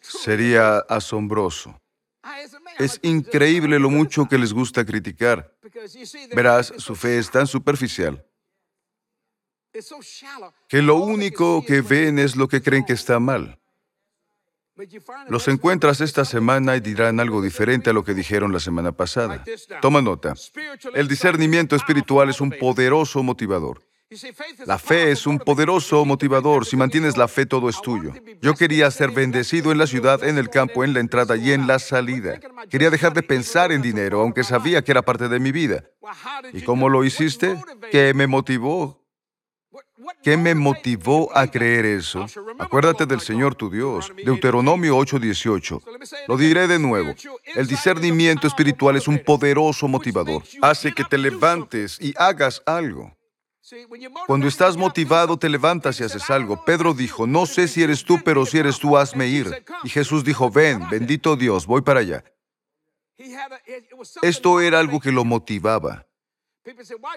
sería 0.01 0.79
asombroso. 0.89 1.79
Es 2.79 3.01
increíble 3.03 3.81
lo 3.81 3.91
mucho 3.91 4.29
que 4.29 4.39
les 4.39 4.53
gusta 4.53 4.85
criticar. 4.85 5.53
Verás, 6.35 6.73
su 6.77 6.95
fe 6.95 7.19
es 7.19 7.29
tan 7.29 7.49
superficial 7.49 8.25
que 10.69 10.83
lo 10.83 10.97
único 10.97 11.65
que 11.65 11.81
ven 11.81 12.19
es 12.19 12.37
lo 12.37 12.49
que 12.49 12.63
creen 12.63 12.85
que 12.85 12.93
está 12.93 13.19
mal. 13.19 13.59
Los 15.29 15.49
encuentras 15.49 16.01
esta 16.01 16.25
semana 16.25 16.77
y 16.77 16.81
dirán 16.81 17.21
algo 17.21 17.43
diferente 17.43 17.91
a 17.91 17.93
lo 17.93 18.05
que 18.05 18.15
dijeron 18.15 18.53
la 18.53 18.61
semana 18.61 18.93
pasada. 18.93 19.45
Toma 19.81 20.01
nota. 20.01 20.35
El 20.95 21.09
discernimiento 21.09 21.77
espiritual 21.77 22.31
es 22.31 22.41
un 22.41 22.51
poderoso 22.51 23.23
motivador. 23.23 23.83
La 24.67 24.79
fe 24.79 25.11
es 25.11 25.27
un 25.27 25.39
poderoso 25.39 26.05
motivador. 26.05 26.67
Si 26.67 26.77
mantienes 26.77 27.17
la 27.17 27.29
fe, 27.29 27.47
todo 27.47 27.69
es 27.69 27.81
tuyo. 27.81 28.13
Yo 28.43 28.55
quería 28.55 28.91
ser 28.91 29.11
bendecido 29.11 29.73
en 29.73 29.79
la 29.79 29.87
ciudad, 29.87 30.23
en 30.25 30.37
el 30.37 30.51
campo, 30.51 30.85
en 30.85 30.93
la 30.93 31.01
entrada 31.01 31.37
y 31.37 31.53
en 31.53 31.67
la 31.67 31.79
salida. 31.79 32.39
Quería 32.69 32.91
dejar 32.91 33.15
de 33.15 33.23
pensar 33.23 33.73
en 33.73 33.81
dinero, 33.81 34.21
aunque 34.21 34.45
sabía 34.45 34.83
que 34.83 34.93
era 34.93 35.03
parte 35.03 35.29
de 35.29 35.41
mi 35.41 35.51
vida. 35.51 35.85
¿Y 36.53 36.63
cómo 36.63 36.89
lo 36.89 37.05
hiciste? 37.05 37.57
¿Qué 37.91 38.13
me 38.13 38.27
motivó? 38.27 39.02
¿Qué 40.23 40.37
me 40.37 40.55
motivó 40.55 41.37
a 41.37 41.47
creer 41.47 41.85
eso? 41.85 42.27
Acuérdate 42.59 43.07
del 43.07 43.21
Señor 43.21 43.55
tu 43.55 43.71
Dios. 43.71 44.13
Deuteronomio 44.25 44.97
8:18. 44.97 45.81
Lo 46.29 46.37
diré 46.37 46.69
de 46.69 46.79
nuevo. 46.79 47.15
El 47.55 47.67
discernimiento 47.67 48.47
espiritual 48.47 48.97
es 48.97 49.09
un 49.09 49.19
poderoso 49.19 49.89
motivador. 49.89 50.43
Hace 50.61 50.93
que 50.93 51.05
te 51.05 51.19
levantes 51.19 51.99
y 52.01 52.15
hagas 52.17 52.63
algo. 52.67 53.17
Cuando 54.27 54.49
estás 54.49 54.77
motivado, 54.77 55.39
te 55.39 55.49
levantas 55.49 56.01
y 56.01 56.05
haces 56.05 56.29
algo. 56.31 56.65
Pedro 56.65 56.95
dijo, 56.95 57.27
no 57.27 57.47
sé 57.47 57.69
si 57.69 57.83
eres 57.83 58.05
tú, 58.05 58.21
pero 58.25 58.45
si 58.45 58.59
eres 58.59 58.79
tú, 58.79 58.97
hazme 58.97 59.29
ir. 59.29 59.65
Y 59.85 59.89
Jesús 59.89 60.25
dijo, 60.25 60.51
ven, 60.51 60.89
bendito 60.91 61.37
Dios, 61.37 61.67
voy 61.67 61.81
para 61.83 62.01
allá. 62.01 62.25
Esto 64.23 64.61
era 64.61 64.79
algo 64.81 65.01
que 65.01 65.13
lo 65.13 65.25
motivaba. 65.25 66.07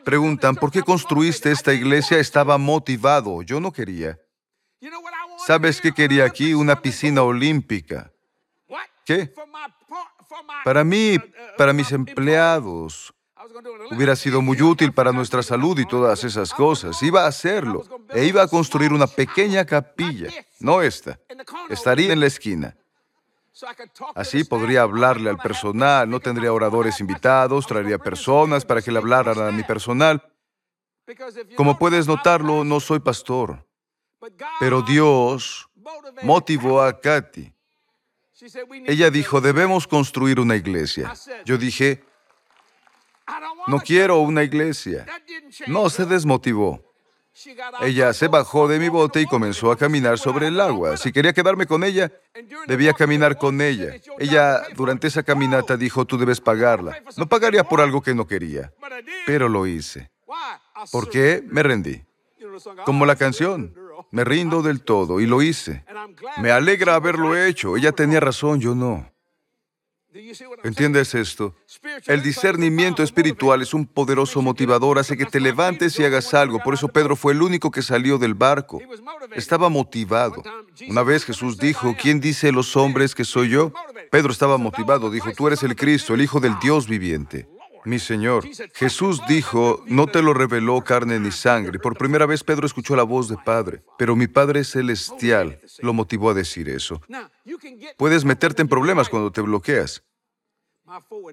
Preguntan, 0.03 0.55
¿por 0.55 0.71
qué 0.71 0.81
construiste 0.81 1.51
esta 1.51 1.73
iglesia? 1.73 2.19
Estaba 2.19 2.57
motivado. 2.57 3.41
Yo 3.41 3.59
no 3.59 3.71
quería. 3.71 4.19
¿Sabes 5.45 5.81
qué 5.81 5.91
quería 5.91 6.25
aquí? 6.25 6.53
Una 6.53 6.81
piscina 6.81 7.23
olímpica. 7.23 8.11
¿Qué? 9.05 9.33
Para 10.63 10.83
mí, 10.83 11.17
para 11.57 11.73
mis 11.73 11.91
empleados. 11.91 13.13
Hubiera 13.91 14.15
sido 14.15 14.41
muy 14.41 14.61
útil 14.61 14.91
para 14.91 15.11
nuestra 15.11 15.43
salud 15.43 15.77
y 15.77 15.85
todas 15.85 16.23
esas 16.23 16.53
cosas. 16.53 17.01
Iba 17.03 17.25
a 17.25 17.27
hacerlo. 17.27 17.85
E 18.09 18.25
iba 18.25 18.41
a 18.41 18.47
construir 18.47 18.91
una 18.91 19.07
pequeña 19.07 19.65
capilla. 19.65 20.29
No 20.59 20.81
esta. 20.81 21.19
Estaría 21.69 22.11
en 22.11 22.19
la 22.19 22.25
esquina. 22.25 22.75
Así 24.15 24.43
podría 24.43 24.81
hablarle 24.81 25.29
al 25.29 25.38
personal, 25.38 26.09
no 26.09 26.19
tendría 26.19 26.51
oradores 26.51 27.00
invitados, 27.00 27.65
traería 27.65 27.97
personas 27.97 28.65
para 28.65 28.81
que 28.81 28.91
le 28.91 28.97
hablaran 28.97 29.39
a 29.39 29.51
mi 29.51 29.63
personal. 29.63 30.21
Como 31.55 31.77
puedes 31.77 32.07
notarlo, 32.07 32.63
no 32.63 32.79
soy 32.79 33.00
pastor, 33.00 33.65
pero 34.59 34.81
Dios 34.81 35.69
motivó 36.24 36.81
a 36.81 37.00
Katy. 37.00 37.53
Ella 38.85 39.09
dijo, 39.09 39.39
debemos 39.39 39.88
construir 39.88 40.39
una 40.39 40.55
iglesia. 40.55 41.13
Yo 41.45 41.57
dije, 41.57 42.03
no 43.67 43.79
quiero 43.79 44.19
una 44.19 44.43
iglesia. 44.43 45.05
No 45.67 45.89
se 45.89 46.05
desmotivó. 46.05 46.94
Ella 47.81 48.13
se 48.13 48.27
bajó 48.27 48.67
de 48.67 48.79
mi 48.79 48.89
bote 48.89 49.21
y 49.21 49.25
comenzó 49.25 49.71
a 49.71 49.77
caminar 49.77 50.17
sobre 50.17 50.47
el 50.47 50.59
agua. 50.59 50.97
Si 50.97 51.11
quería 51.11 51.33
quedarme 51.33 51.65
con 51.65 51.83
ella, 51.83 52.11
debía 52.67 52.93
caminar 52.93 53.37
con 53.37 53.61
ella. 53.61 53.95
Ella 54.19 54.63
durante 54.75 55.07
esa 55.07 55.23
caminata 55.23 55.75
dijo, 55.75 56.05
tú 56.05 56.17
debes 56.17 56.39
pagarla. 56.39 56.97
No 57.17 57.27
pagaría 57.27 57.63
por 57.63 57.81
algo 57.81 58.01
que 58.01 58.15
no 58.15 58.25
quería, 58.25 58.71
pero 59.25 59.49
lo 59.49 59.67
hice. 59.67 60.11
¿Por 60.91 61.09
qué? 61.09 61.43
Me 61.47 61.63
rendí. 61.63 62.03
Como 62.85 63.05
la 63.05 63.15
canción, 63.15 63.73
me 64.11 64.23
rindo 64.23 64.61
del 64.61 64.81
todo 64.81 65.19
y 65.19 65.25
lo 65.25 65.41
hice. 65.41 65.83
Me 66.37 66.51
alegra 66.51 66.95
haberlo 66.95 67.37
hecho. 67.37 67.75
Ella 67.75 67.91
tenía 67.91 68.19
razón, 68.19 68.59
yo 68.61 68.75
no. 68.75 69.11
¿Entiendes 70.63 71.13
esto? 71.13 71.53
El 72.07 72.24
discernimiento 72.24 73.03
espiritual 73.03 73.62
es 73.62 73.74
un 73.74 73.86
poderoso 73.86 74.41
motivador, 74.41 74.98
hace 74.98 75.17
que 75.17 75.25
te 75.25 75.41
levantes 75.41 76.00
y 76.00 76.05
hagas 76.05 76.34
algo. 76.34 76.60
Por 76.60 76.74
eso 76.74 76.88
Pedro 76.88 77.17
fue 77.17 77.34
el 77.34 77.41
único 77.41 77.69
que 77.69 77.81
salió 77.81 78.17
del 78.17 78.34
barco. 78.34 78.79
Estaba 79.36 79.67
motivado. 79.67 80.41
Una 80.88 81.03
vez 81.03 81.25
Jesús 81.25 81.57
dijo, 81.57 81.95
¿quién 82.01 82.22
dice 82.22 82.53
los 82.53 82.77
hombres 82.77 83.13
que 83.13 83.25
soy 83.25 83.50
yo? 83.50 83.74
Pedro 84.10 84.31
estaba 84.31 84.57
motivado, 84.57 85.12
dijo, 85.12 85.31
tú 85.34 85.48
eres 85.48 85.63
el 85.63 85.75
Cristo, 85.75 86.13
el 86.13 86.22
Hijo 86.22 86.39
del 86.39 86.57
Dios 86.62 86.88
viviente. 86.88 87.50
Mi 87.85 87.99
Señor, 87.99 88.43
Jesús 88.73 89.21
dijo, 89.27 89.83
no 89.87 90.07
te 90.07 90.21
lo 90.21 90.33
reveló 90.33 90.81
carne 90.81 91.19
ni 91.19 91.31
sangre. 91.31 91.79
Por 91.79 91.97
primera 91.97 92.25
vez 92.25 92.43
Pedro 92.43 92.65
escuchó 92.65 92.95
la 92.95 93.03
voz 93.03 93.29
de 93.29 93.37
Padre, 93.37 93.83
pero 93.97 94.15
mi 94.15 94.27
Padre 94.27 94.63
Celestial 94.63 95.59
lo 95.79 95.93
motivó 95.93 96.31
a 96.31 96.33
decir 96.33 96.67
eso. 96.67 96.99
Puedes 97.97 98.25
meterte 98.25 98.63
en 98.63 98.67
problemas 98.67 99.07
cuando 99.07 99.31
te 99.31 99.41
bloqueas. 99.41 100.03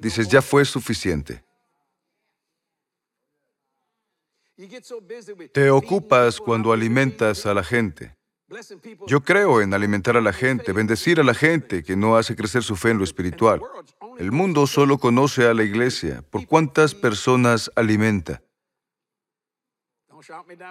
Dices, 0.00 0.28
ya 0.28 0.42
fue 0.42 0.64
suficiente. 0.64 1.42
Te 5.52 5.70
ocupas 5.70 6.38
cuando 6.38 6.72
alimentas 6.72 7.46
a 7.46 7.54
la 7.54 7.64
gente. 7.64 8.14
Yo 9.06 9.22
creo 9.22 9.60
en 9.60 9.72
alimentar 9.74 10.16
a 10.16 10.20
la 10.20 10.32
gente, 10.32 10.72
bendecir 10.72 11.20
a 11.20 11.24
la 11.24 11.34
gente 11.34 11.82
que 11.82 11.96
no 11.96 12.16
hace 12.16 12.36
crecer 12.36 12.62
su 12.62 12.76
fe 12.76 12.90
en 12.90 12.98
lo 12.98 13.04
espiritual. 13.04 13.60
El 14.18 14.32
mundo 14.32 14.66
solo 14.66 14.98
conoce 14.98 15.46
a 15.46 15.54
la 15.54 15.62
iglesia. 15.62 16.22
¿Por 16.30 16.46
cuántas 16.46 16.94
personas 16.94 17.70
alimenta? 17.76 18.42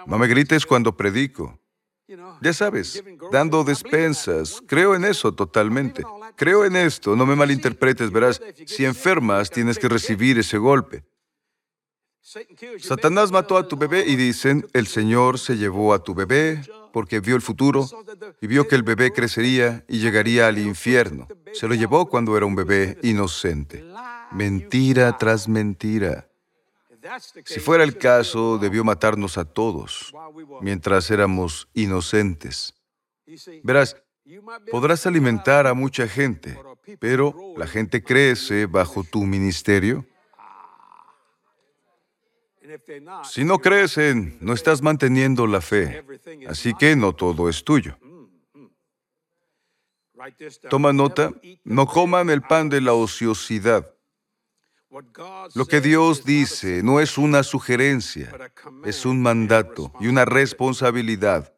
No 0.06 0.18
me 0.18 0.26
grites 0.28 0.64
cuando 0.64 0.96
predico. 0.96 1.58
Ya 2.40 2.52
sabes, 2.52 3.02
dando 3.30 3.64
despensas. 3.64 4.62
Creo 4.66 4.94
en 4.94 5.04
eso 5.04 5.32
totalmente. 5.32 6.02
Creo 6.36 6.64
en 6.64 6.76
esto, 6.76 7.16
no 7.16 7.26
me 7.26 7.36
malinterpretes, 7.36 8.10
verás, 8.10 8.40
si 8.66 8.84
enfermas 8.84 9.50
tienes 9.50 9.78
que 9.78 9.88
recibir 9.88 10.38
ese 10.38 10.58
golpe. 10.58 11.04
Satanás 12.78 13.32
mató 13.32 13.56
a 13.56 13.66
tu 13.66 13.76
bebé 13.76 14.04
y 14.06 14.16
dicen, 14.16 14.66
el 14.72 14.86
Señor 14.86 15.38
se 15.38 15.56
llevó 15.56 15.92
a 15.92 16.02
tu 16.02 16.14
bebé 16.14 16.62
porque 16.92 17.20
vio 17.20 17.36
el 17.36 17.42
futuro 17.42 17.88
y 18.40 18.46
vio 18.46 18.68
que 18.68 18.74
el 18.74 18.82
bebé 18.82 19.12
crecería 19.12 19.84
y 19.88 19.98
llegaría 19.98 20.46
al 20.46 20.58
infierno. 20.58 21.28
Se 21.52 21.66
lo 21.66 21.74
llevó 21.74 22.06
cuando 22.06 22.36
era 22.36 22.46
un 22.46 22.54
bebé 22.54 22.98
inocente. 23.02 23.84
Mentira 24.30 25.16
tras 25.18 25.48
mentira. 25.48 26.28
Si 27.44 27.58
fuera 27.58 27.82
el 27.82 27.98
caso, 27.98 28.58
debió 28.58 28.84
matarnos 28.84 29.36
a 29.38 29.44
todos 29.44 30.12
mientras 30.60 31.10
éramos 31.10 31.68
inocentes. 31.74 32.74
Verás, 33.62 33.96
podrás 34.70 35.06
alimentar 35.06 35.66
a 35.66 35.74
mucha 35.74 36.06
gente, 36.06 36.58
pero 37.00 37.34
la 37.56 37.66
gente 37.66 38.02
crece 38.02 38.66
bajo 38.66 39.02
tu 39.02 39.24
ministerio 39.24 40.06
si 43.24 43.44
no 43.44 43.58
crecen, 43.58 44.38
no 44.40 44.52
estás 44.52 44.82
manteniendo 44.82 45.46
la 45.46 45.60
fe, 45.60 46.04
así 46.48 46.74
que 46.74 46.96
no 46.96 47.14
todo 47.14 47.48
es 47.48 47.64
tuyo. 47.64 47.96
Toma 50.70 50.92
nota, 50.92 51.32
no 51.64 51.86
coman 51.86 52.30
el 52.30 52.42
pan 52.42 52.68
de 52.68 52.80
la 52.80 52.92
ociosidad. 52.92 53.92
Lo 55.54 55.66
que 55.66 55.80
Dios 55.80 56.24
dice 56.24 56.82
no 56.82 57.00
es 57.00 57.16
una 57.18 57.42
sugerencia, 57.42 58.30
es 58.84 59.06
un 59.06 59.22
mandato 59.22 59.92
y 60.00 60.08
una 60.08 60.24
responsabilidad. 60.24 61.52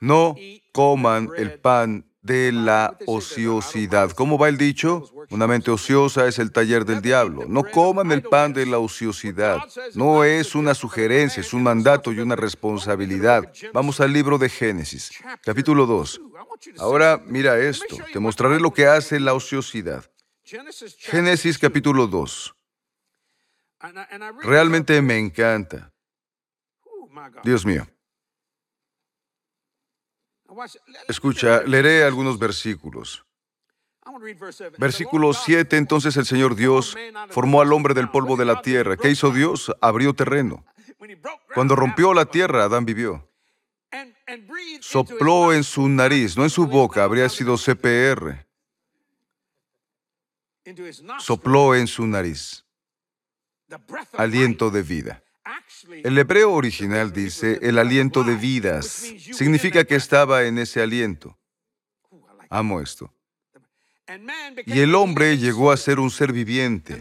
No 0.00 0.36
coman 0.72 1.30
el 1.36 1.58
pan 1.58 2.06
de 2.24 2.52
la 2.52 2.96
ociosidad. 3.06 4.10
¿Cómo 4.12 4.38
va 4.38 4.48
el 4.48 4.56
dicho? 4.56 5.04
Una 5.30 5.46
mente 5.46 5.70
ociosa 5.70 6.26
es 6.26 6.38
el 6.38 6.52
taller 6.52 6.86
del 6.86 7.02
diablo. 7.02 7.44
No 7.46 7.64
coman 7.64 8.10
el 8.12 8.22
pan 8.22 8.54
de 8.54 8.64
la 8.64 8.78
ociosidad. 8.78 9.60
No 9.94 10.24
es 10.24 10.54
una 10.54 10.74
sugerencia, 10.74 11.42
es 11.42 11.52
un 11.52 11.62
mandato 11.62 12.12
y 12.12 12.20
una 12.20 12.34
responsabilidad. 12.34 13.52
Vamos 13.74 14.00
al 14.00 14.12
libro 14.12 14.38
de 14.38 14.48
Génesis, 14.48 15.10
capítulo 15.42 15.84
2. 15.84 16.20
Ahora 16.78 17.22
mira 17.26 17.58
esto, 17.58 17.98
te 18.10 18.18
mostraré 18.18 18.58
lo 18.58 18.72
que 18.72 18.86
hace 18.86 19.20
la 19.20 19.34
ociosidad. 19.34 20.10
Génesis 20.42 21.58
capítulo 21.58 22.06
2. 22.06 22.56
Realmente 24.42 25.02
me 25.02 25.18
encanta. 25.18 25.92
Dios 27.42 27.66
mío. 27.66 27.86
Escucha, 31.08 31.62
leeré 31.62 32.04
algunos 32.04 32.38
versículos. 32.38 33.24
Versículo 34.78 35.32
7, 35.32 35.76
entonces 35.76 36.16
el 36.16 36.26
Señor 36.26 36.54
Dios 36.54 36.96
formó 37.30 37.62
al 37.62 37.72
hombre 37.72 37.94
del 37.94 38.10
polvo 38.10 38.36
de 38.36 38.44
la 38.44 38.60
tierra. 38.60 38.96
¿Qué 38.96 39.10
hizo 39.10 39.30
Dios? 39.30 39.72
Abrió 39.80 40.14
terreno. 40.14 40.64
Cuando 41.54 41.74
rompió 41.74 42.12
la 42.12 42.26
tierra, 42.26 42.64
Adán 42.64 42.84
vivió. 42.84 43.28
Sopló 44.80 45.52
en 45.52 45.64
su 45.64 45.88
nariz, 45.88 46.36
no 46.36 46.44
en 46.44 46.50
su 46.50 46.66
boca, 46.66 47.04
habría 47.04 47.28
sido 47.28 47.56
CPR. 47.56 48.46
Sopló 51.18 51.74
en 51.74 51.86
su 51.86 52.06
nariz. 52.06 52.64
Aliento 54.12 54.70
de 54.70 54.82
vida. 54.82 55.23
El 56.02 56.18
hebreo 56.18 56.52
original 56.52 57.12
dice 57.12 57.58
el 57.62 57.78
aliento 57.78 58.24
de 58.24 58.36
vidas. 58.36 58.86
Significa 59.32 59.84
que 59.84 59.96
estaba 59.96 60.44
en 60.44 60.58
ese 60.58 60.82
aliento. 60.82 61.36
Amo 62.48 62.80
esto. 62.80 63.12
Y 64.66 64.80
el 64.80 64.94
hombre 64.94 65.36
llegó 65.38 65.72
a 65.72 65.76
ser 65.76 65.98
un 65.98 66.10
ser 66.10 66.32
viviente. 66.32 67.00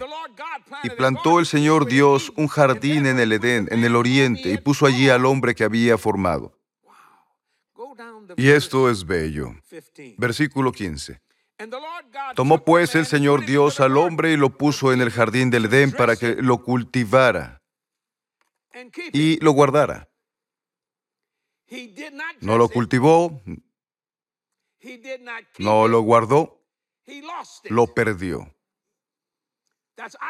Y 0.83 0.89
plantó 0.91 1.39
el 1.39 1.45
Señor 1.45 1.85
Dios 1.85 2.31
un 2.35 2.47
jardín 2.47 3.05
en 3.05 3.19
el 3.19 3.31
Edén, 3.33 3.67
en 3.71 3.83
el 3.83 3.95
oriente, 3.95 4.51
y 4.51 4.57
puso 4.57 4.85
allí 4.85 5.09
al 5.09 5.25
hombre 5.25 5.53
que 5.53 5.63
había 5.63 5.97
formado. 5.97 6.57
Y 8.35 8.49
esto 8.49 8.89
es 8.89 9.05
bello. 9.05 9.53
Versículo 10.17 10.71
15. 10.71 11.21
Tomó 12.35 12.63
pues 12.63 12.95
el 12.95 13.05
Señor 13.05 13.45
Dios 13.45 13.79
al 13.79 13.97
hombre 13.97 14.33
y 14.33 14.37
lo 14.37 14.57
puso 14.57 14.91
en 14.91 15.01
el 15.01 15.11
jardín 15.11 15.49
del 15.49 15.65
Edén 15.65 15.91
para 15.91 16.15
que 16.15 16.35
lo 16.35 16.63
cultivara 16.63 17.62
y 19.11 19.39
lo 19.43 19.51
guardara. 19.51 20.09
No 22.41 22.57
lo 22.57 22.69
cultivó, 22.69 23.41
no 25.59 25.87
lo 25.87 26.01
guardó, 26.01 26.61
lo 27.69 27.87
perdió. 27.93 28.53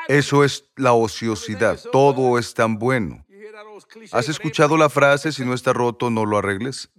Eso 0.07 0.43
es 0.43 0.71
la 0.75 0.93
ociosidad. 0.93 1.79
Todo 1.91 2.37
es 2.37 2.53
tan 2.53 2.77
bueno. 2.77 3.25
¿Has 4.11 4.29
escuchado 4.29 4.77
la 4.77 4.89
frase, 4.89 5.31
si 5.31 5.45
no 5.45 5.53
está 5.53 5.73
roto, 5.73 6.09
no 6.09 6.25
lo 6.25 6.37
arregles? 6.37 6.91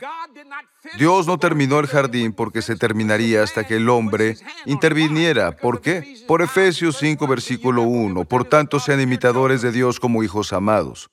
Dios 0.98 1.26
no 1.26 1.38
terminó 1.38 1.80
el 1.80 1.87
jardín 1.87 2.33
porque 2.33 2.62
se 2.62 2.76
terminaría 2.76 3.42
hasta 3.42 3.66
que 3.66 3.76
el 3.76 3.88
hombre 3.88 4.37
interviniera. 4.66 5.57
¿Por 5.57 5.80
qué? 5.80 6.24
Por 6.26 6.42
Efesios 6.42 6.98
5, 6.98 7.26
versículo 7.26 7.83
1. 7.83 8.24
Por 8.24 8.44
tanto, 8.44 8.80
sean 8.80 9.00
imitadores 9.00 9.62
de 9.62 9.72
Dios 9.72 10.00
como 10.00 10.22
hijos 10.22 10.52
amados. 10.52 11.11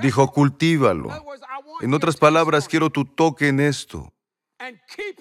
Dijo, 0.00 0.30
cultívalo. 0.30 1.10
En 1.80 1.94
otras 1.94 2.16
palabras, 2.16 2.68
quiero 2.68 2.90
tu 2.90 3.04
toque 3.04 3.48
en 3.48 3.60
esto 3.60 4.12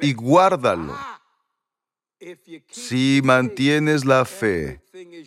y 0.02 0.14
guárdalo. 0.14 0.96
Si 2.70 3.22
mantienes 3.24 4.06
la 4.06 4.26
fe, 4.26 4.82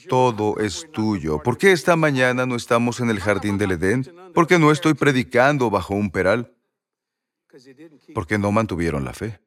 todo 0.08 0.58
es 0.58 0.90
tuyo. 0.90 1.40
¿Por 1.42 1.56
qué 1.56 1.72
esta 1.72 1.94
mañana 1.96 2.46
no 2.46 2.56
estamos 2.56 3.00
en 3.00 3.10
el 3.10 3.20
jardín 3.20 3.58
del 3.58 3.72
Edén? 3.72 4.12
Porque 4.34 4.58
no 4.58 4.72
estoy 4.72 4.94
predicando 4.94 5.70
bajo 5.70 5.94
un 5.94 6.10
peral. 6.10 6.52
Porque 8.14 8.38
no 8.38 8.50
mantuvieron 8.52 9.04
la 9.04 9.12
fe. 9.12 9.40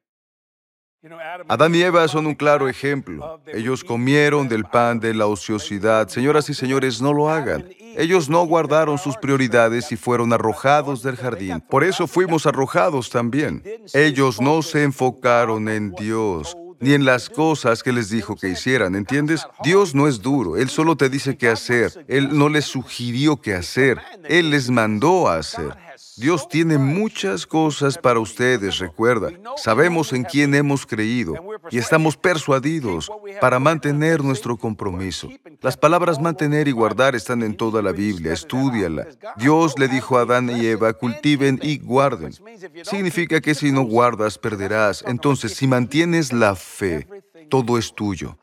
Adán 1.48 1.74
y 1.74 1.82
Eva 1.82 2.08
son 2.08 2.26
un 2.26 2.34
claro 2.34 2.68
ejemplo. 2.68 3.42
Ellos 3.46 3.84
comieron 3.84 4.48
del 4.48 4.64
pan 4.64 5.00
de 5.00 5.12
la 5.12 5.26
ociosidad. 5.26 6.08
Señoras 6.08 6.48
y 6.48 6.54
señores, 6.54 7.02
no 7.02 7.12
lo 7.12 7.28
hagan. 7.28 7.68
Ellos 7.96 8.28
no 8.28 8.44
guardaron 8.44 8.98
sus 8.98 9.16
prioridades 9.16 9.92
y 9.92 9.96
fueron 9.96 10.32
arrojados 10.32 11.02
del 11.02 11.16
jardín. 11.16 11.60
Por 11.60 11.84
eso 11.84 12.06
fuimos 12.06 12.46
arrojados 12.46 13.10
también. 13.10 13.62
Ellos 13.92 14.40
no 14.40 14.62
se 14.62 14.82
enfocaron 14.82 15.68
en 15.68 15.92
Dios 15.92 16.56
ni 16.80 16.92
en 16.92 17.04
las 17.04 17.30
cosas 17.30 17.82
que 17.82 17.92
les 17.92 18.10
dijo 18.10 18.36
que 18.36 18.50
hicieran, 18.50 18.94
¿entiendes? 18.94 19.46
Dios 19.62 19.94
no 19.94 20.06
es 20.06 20.20
duro, 20.20 20.56
Él 20.56 20.68
solo 20.68 20.96
te 20.96 21.08
dice 21.08 21.36
qué 21.36 21.48
hacer, 21.48 22.04
Él 22.08 22.36
no 22.36 22.50
les 22.50 22.66
sugirió 22.66 23.40
qué 23.40 23.54
hacer, 23.54 23.98
Él 24.24 24.50
les 24.50 24.68
mandó 24.70 25.28
a 25.28 25.38
hacer. 25.38 25.74
Dios 26.16 26.48
tiene 26.48 26.78
muchas 26.78 27.46
cosas 27.46 27.98
para 27.98 28.20
ustedes, 28.20 28.78
recuerda. 28.78 29.30
Sabemos 29.56 30.12
en 30.12 30.22
quién 30.22 30.54
hemos 30.54 30.86
creído 30.86 31.34
y 31.70 31.78
estamos 31.78 32.16
persuadidos 32.16 33.10
para 33.40 33.58
mantener 33.58 34.22
nuestro 34.22 34.56
compromiso. 34.56 35.28
Las 35.60 35.76
palabras 35.76 36.20
mantener 36.20 36.68
y 36.68 36.72
guardar 36.72 37.16
están 37.16 37.42
en 37.42 37.56
toda 37.56 37.82
la 37.82 37.92
Biblia, 37.92 38.32
estúdiala. 38.32 39.08
Dios 39.36 39.78
le 39.78 39.88
dijo 39.88 40.16
a 40.16 40.22
Adán 40.22 40.50
y 40.50 40.66
Eva, 40.66 40.92
cultiven 40.92 41.58
y 41.62 41.78
guarden. 41.78 42.32
Significa 42.82 43.40
que 43.40 43.54
si 43.54 43.72
no 43.72 43.82
guardas, 43.82 44.38
perderás. 44.38 45.04
Entonces, 45.06 45.54
si 45.54 45.66
mantienes 45.66 46.32
la 46.32 46.54
fe, 46.54 47.08
todo 47.48 47.78
es 47.78 47.94
tuyo. 47.94 48.36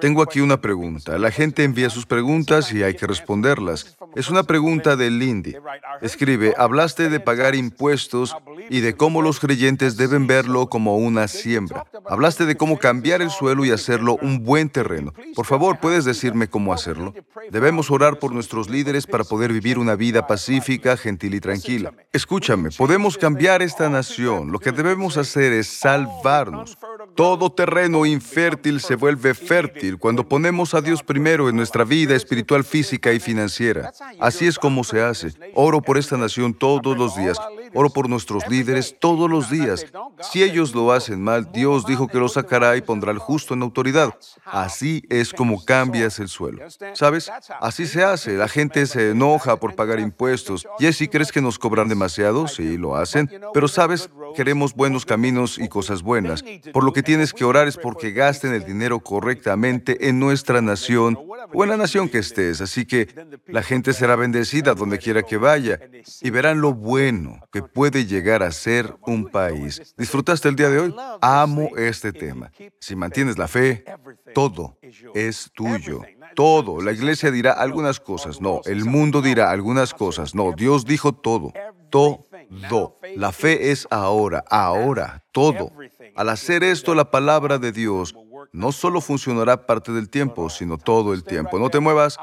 Tengo 0.00 0.22
aquí 0.22 0.40
una 0.40 0.60
pregunta. 0.60 1.18
La 1.18 1.30
gente 1.30 1.64
envía 1.64 1.90
sus 1.90 2.06
preguntas 2.06 2.72
y 2.72 2.82
hay 2.82 2.94
que 2.94 3.06
responderlas. 3.06 3.96
Es 4.14 4.30
una 4.30 4.42
pregunta 4.42 4.96
de 4.96 5.10
Lindy. 5.10 5.54
Escribe, 6.00 6.54
hablaste 6.56 7.08
de 7.08 7.20
pagar 7.20 7.54
impuestos 7.54 8.34
y 8.70 8.80
de 8.80 8.96
cómo 8.96 9.22
los 9.22 9.38
creyentes 9.38 9.96
deben 9.96 10.26
verlo 10.26 10.68
como 10.68 10.96
una 10.96 11.28
siembra. 11.28 11.84
Hablaste 12.08 12.46
de 12.46 12.56
cómo 12.56 12.78
cambiar 12.78 13.20
el 13.20 13.30
suelo 13.30 13.64
y 13.64 13.70
hacerlo 13.70 14.18
un 14.22 14.42
buen 14.44 14.70
terreno. 14.70 15.12
Por 15.34 15.44
favor, 15.44 15.78
¿puedes 15.78 16.04
decirme 16.04 16.48
cómo 16.48 16.72
hacerlo? 16.72 17.12
Debemos 17.50 17.90
orar 17.90 18.18
por 18.18 18.32
nuestros 18.32 18.70
líderes 18.70 19.06
para 19.06 19.24
poder 19.24 19.52
vivir 19.52 19.78
una 19.78 19.94
vida 19.94 20.26
pacífica, 20.26 20.96
gentil 20.96 21.34
y 21.34 21.40
tranquila. 21.40 21.92
Escúchame, 22.12 22.70
podemos 22.70 23.18
cambiar 23.18 23.62
esta 23.62 23.88
nación. 23.88 24.50
Lo 24.50 24.58
que 24.58 24.72
debemos 24.72 25.16
hacer 25.16 25.52
es 25.52 25.66
salvarnos. 25.66 26.78
Todo 27.16 27.50
terreno 27.50 28.04
infértil 28.04 28.80
se 28.80 28.94
vuelve 28.94 29.34
fértil 29.34 29.98
cuando 29.98 30.28
ponemos 30.28 30.74
a 30.74 30.82
Dios 30.82 31.02
primero 31.02 31.48
en 31.48 31.56
nuestra 31.56 31.82
vida 31.84 32.14
espiritual, 32.14 32.62
física 32.62 33.12
y 33.12 33.20
financiera. 33.20 33.92
Así 34.20 34.46
es 34.46 34.58
como 34.58 34.84
se 34.84 35.00
hace. 35.00 35.32
Oro 35.54 35.80
por 35.80 35.96
esta 35.96 36.18
nación 36.18 36.52
todos 36.52 36.96
los 36.96 37.16
días. 37.16 37.38
Oro 37.76 37.90
por 37.90 38.08
nuestros 38.08 38.48
líderes 38.48 38.96
todos 38.98 39.30
los 39.30 39.50
días. 39.50 39.84
Si 40.22 40.42
ellos 40.42 40.74
lo 40.74 40.92
hacen 40.92 41.22
mal, 41.22 41.52
Dios 41.52 41.84
dijo 41.84 42.08
que 42.08 42.18
lo 42.18 42.28
sacará 42.28 42.74
y 42.76 42.80
pondrá 42.80 43.10
al 43.10 43.18
justo 43.18 43.52
en 43.52 43.60
autoridad. 43.60 44.14
Así 44.46 45.02
es 45.10 45.34
como 45.34 45.62
cambias 45.62 46.18
el 46.18 46.28
suelo. 46.28 46.66
¿Sabes? 46.94 47.30
Así 47.60 47.86
se 47.86 48.02
hace. 48.02 48.32
La 48.32 48.48
gente 48.48 48.86
se 48.86 49.10
enoja 49.10 49.56
por 49.56 49.74
pagar 49.74 50.00
impuestos. 50.00 50.66
Jesse, 50.78 51.08
¿crees 51.10 51.30
que 51.30 51.42
nos 51.42 51.58
cobran 51.58 51.88
demasiado? 51.88 52.48
Sí, 52.48 52.78
lo 52.78 52.96
hacen. 52.96 53.30
Pero 53.52 53.68
sabes, 53.68 54.08
queremos 54.34 54.74
buenos 54.74 55.04
caminos 55.04 55.58
y 55.58 55.68
cosas 55.68 56.02
buenas. 56.02 56.42
Por 56.72 56.82
lo 56.82 56.94
que 56.94 57.02
tienes 57.02 57.34
que 57.34 57.44
orar 57.44 57.68
es 57.68 57.76
porque 57.76 58.12
gasten 58.12 58.54
el 58.54 58.64
dinero 58.64 59.00
correctamente 59.00 60.08
en 60.08 60.18
nuestra 60.18 60.62
nación 60.62 61.18
o 61.52 61.62
en 61.62 61.70
la 61.70 61.76
nación 61.76 62.08
que 62.08 62.18
estés. 62.18 62.60
Así 62.62 62.86
que 62.86 63.08
la 63.46 63.62
gente 63.62 63.92
será 63.92 64.16
bendecida 64.16 64.74
donde 64.74 64.98
quiera 64.98 65.22
que 65.22 65.36
vaya 65.36 65.78
y 66.22 66.30
verán 66.30 66.60
lo 66.60 66.72
bueno 66.72 67.40
que 67.52 67.65
puede 67.72 68.06
llegar 68.06 68.42
a 68.42 68.52
ser 68.52 68.94
un 69.06 69.26
país. 69.26 69.94
¿Disfrutaste 69.96 70.48
el 70.48 70.56
día 70.56 70.68
de 70.68 70.78
hoy? 70.78 70.94
Amo 71.20 71.70
este 71.76 72.12
tema. 72.12 72.50
Si 72.80 72.96
mantienes 72.96 73.38
la 73.38 73.48
fe, 73.48 73.84
todo 74.34 74.78
es 75.14 75.50
tuyo. 75.54 76.02
Todo. 76.34 76.82
La 76.82 76.92
iglesia 76.92 77.30
dirá 77.30 77.52
algunas 77.52 78.00
cosas. 78.00 78.40
No, 78.40 78.60
el 78.66 78.84
mundo 78.84 79.22
dirá 79.22 79.50
algunas 79.50 79.94
cosas. 79.94 80.34
No, 80.34 80.52
Dios 80.52 80.84
dijo 80.84 81.12
todo. 81.12 81.52
Todo. 81.90 82.26
La 83.16 83.32
fe 83.32 83.70
es 83.70 83.86
ahora, 83.90 84.44
ahora, 84.50 85.24
todo. 85.32 85.72
Al 86.14 86.28
hacer 86.28 86.62
esto, 86.62 86.94
la 86.94 87.10
palabra 87.10 87.58
de 87.58 87.72
Dios 87.72 88.14
no 88.56 88.72
solo 88.72 89.02
funcionará 89.02 89.66
parte 89.66 89.92
del 89.92 90.08
tiempo, 90.08 90.48
sino 90.48 90.78
todo 90.78 91.12
el 91.12 91.22
tiempo. 91.22 91.58
No 91.58 91.68
te 91.68 91.78
muevas. 91.78 92.18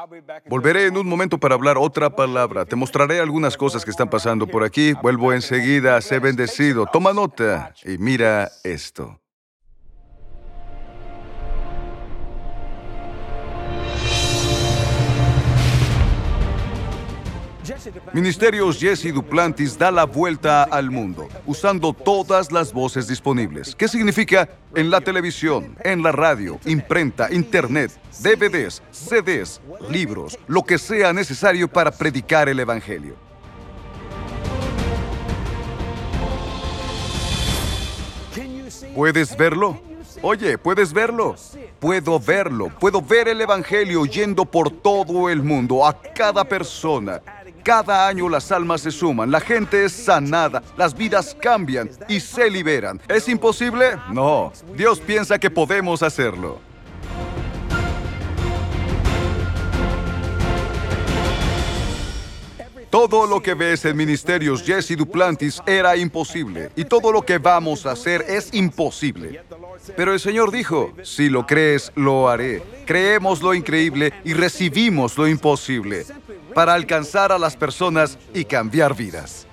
Volveré 0.49 0.87
en 0.87 0.97
un 0.97 1.07
momento 1.07 1.37
para 1.37 1.53
hablar 1.53 1.77
otra 1.77 2.15
palabra. 2.15 2.65
Te 2.65 2.75
mostraré 2.75 3.19
algunas 3.19 3.55
cosas 3.55 3.85
que 3.85 3.91
están 3.91 4.09
pasando 4.09 4.47
por 4.47 4.63
aquí. 4.63 4.93
Vuelvo 4.93 5.31
enseguida. 5.31 6.01
Sé 6.01 6.17
bendecido. 6.17 6.87
Toma 6.91 7.13
nota 7.13 7.73
y 7.85 7.99
mira 7.99 8.51
esto. 8.63 9.22
Ministerios 18.13 18.77
Jesse 18.79 19.13
Duplantis 19.13 19.77
da 19.77 19.89
la 19.89 20.05
vuelta 20.05 20.63
al 20.63 20.91
mundo, 20.91 21.29
usando 21.45 21.93
todas 21.93 22.51
las 22.51 22.73
voces 22.73 23.07
disponibles. 23.07 23.75
¿Qué 23.75 23.87
significa? 23.87 24.49
En 24.75 24.89
la 24.89 24.99
televisión, 25.01 25.77
en 25.83 26.03
la 26.03 26.11
radio, 26.11 26.59
imprenta, 26.65 27.31
internet, 27.31 27.91
DVDs, 28.19 28.81
CDs, 28.91 29.61
libros, 29.89 30.37
lo 30.47 30.63
que 30.63 30.77
sea 30.77 31.13
necesario 31.13 31.67
para 31.67 31.91
predicar 31.91 32.49
el 32.49 32.59
Evangelio. 32.59 33.15
¿Puedes 38.95 39.37
verlo? 39.37 39.79
Oye, 40.21 40.57
¿puedes 40.57 40.93
verlo? 40.93 41.35
Puedo 41.79 42.19
verlo, 42.19 42.71
puedo 42.79 43.01
ver 43.01 43.27
el 43.27 43.41
Evangelio 43.41 44.05
yendo 44.05 44.45
por 44.45 44.71
todo 44.71 45.29
el 45.29 45.43
mundo, 45.43 45.85
a 45.85 46.01
cada 46.01 46.43
persona, 46.45 47.21
cada 47.63 48.07
año 48.07 48.29
las 48.29 48.51
almas 48.51 48.81
se 48.81 48.91
suman, 48.91 49.31
la 49.31 49.39
gente 49.39 49.85
es 49.85 49.93
sanada, 49.93 50.61
las 50.77 50.93
vidas 50.93 51.35
cambian 51.41 51.89
y 52.07 52.19
se 52.19 52.49
liberan. 52.49 53.01
¿Es 53.07 53.27
imposible? 53.29 53.97
No. 54.11 54.51
Dios 54.75 54.99
piensa 54.99 55.39
que 55.39 55.49
podemos 55.49 56.03
hacerlo. 56.03 56.59
Todo 62.89 63.25
lo 63.25 63.41
que 63.41 63.55
ves 63.55 63.85
en 63.85 63.97
Ministerios 63.97 64.61
Jesse 64.61 64.95
Duplantis 64.95 65.63
era 65.65 65.97
imposible 65.97 66.69
y 66.75 66.85
todo 66.85 67.11
lo 67.11 67.23
que 67.23 67.39
vamos 67.39 67.87
a 67.87 67.93
hacer 67.93 68.23
es 68.27 68.53
imposible. 68.53 69.41
Pero 69.97 70.13
el 70.13 70.19
Señor 70.19 70.51
dijo, 70.51 70.93
si 71.01 71.27
lo 71.27 71.47
crees, 71.47 71.91
lo 71.95 72.29
haré. 72.29 72.61
Creemos 72.85 73.41
lo 73.41 73.55
increíble 73.55 74.13
y 74.23 74.33
recibimos 74.35 75.17
lo 75.17 75.27
imposible 75.27 76.05
para 76.53 76.73
alcanzar 76.73 77.31
a 77.31 77.39
las 77.39 77.55
personas 77.55 78.17
y 78.33 78.45
cambiar 78.45 78.95
vidas. 78.95 79.47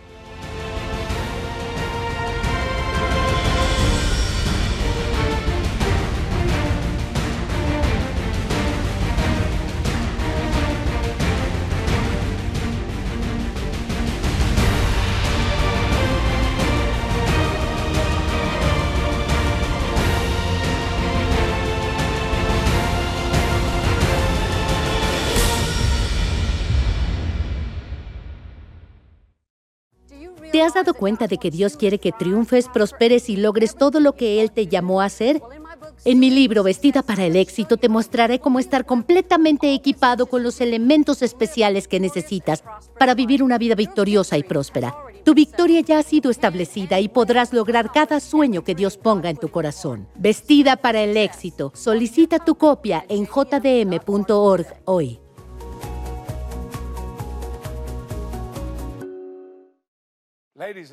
¿Te 30.61 30.67
has 30.67 30.75
dado 30.75 30.93
cuenta 30.93 31.27
de 31.27 31.39
que 31.39 31.51
Dios 31.51 31.79
quiere 31.79 31.99
que 31.99 32.13
triunfes, 32.13 32.69
prosperes 32.69 33.31
y 33.31 33.37
logres 33.39 33.77
todo 33.77 33.99
lo 33.99 34.15
que 34.15 34.43
Él 34.43 34.53
te 34.53 34.67
llamó 34.67 35.01
a 35.01 35.07
hacer? 35.07 35.41
En 36.05 36.19
mi 36.19 36.29
libro 36.29 36.63
Vestida 36.63 37.01
para 37.01 37.25
el 37.25 37.35
éxito 37.37 37.79
te 37.79 37.89
mostraré 37.89 38.41
cómo 38.41 38.59
estar 38.59 38.85
completamente 38.85 39.73
equipado 39.73 40.27
con 40.27 40.43
los 40.43 40.61
elementos 40.61 41.23
especiales 41.23 41.89
que 41.89 41.99
necesitas 41.99 42.63
para 42.99 43.15
vivir 43.15 43.43
una 43.43 43.57
vida 43.57 43.75
victoriosa 43.75 44.37
y 44.37 44.43
próspera. 44.43 44.95
Tu 45.25 45.33
victoria 45.33 45.81
ya 45.81 45.99
ha 45.99 46.03
sido 46.03 46.31
establecida 46.31 47.01
y 47.01 47.09
podrás 47.09 47.55
lograr 47.55 47.91
cada 47.91 48.21
sueño 48.21 48.63
que 48.63 48.75
Dios 48.75 48.99
ponga 48.99 49.31
en 49.31 49.39
tu 49.39 49.49
corazón. 49.49 50.09
Vestida 50.15 50.77
para 50.77 51.01
el 51.01 51.17
éxito. 51.17 51.73
Solicita 51.75 52.39
tu 52.39 52.57
copia 52.57 53.07
en 53.09 53.25
jdm.org 53.25 54.67
hoy. 54.85 55.21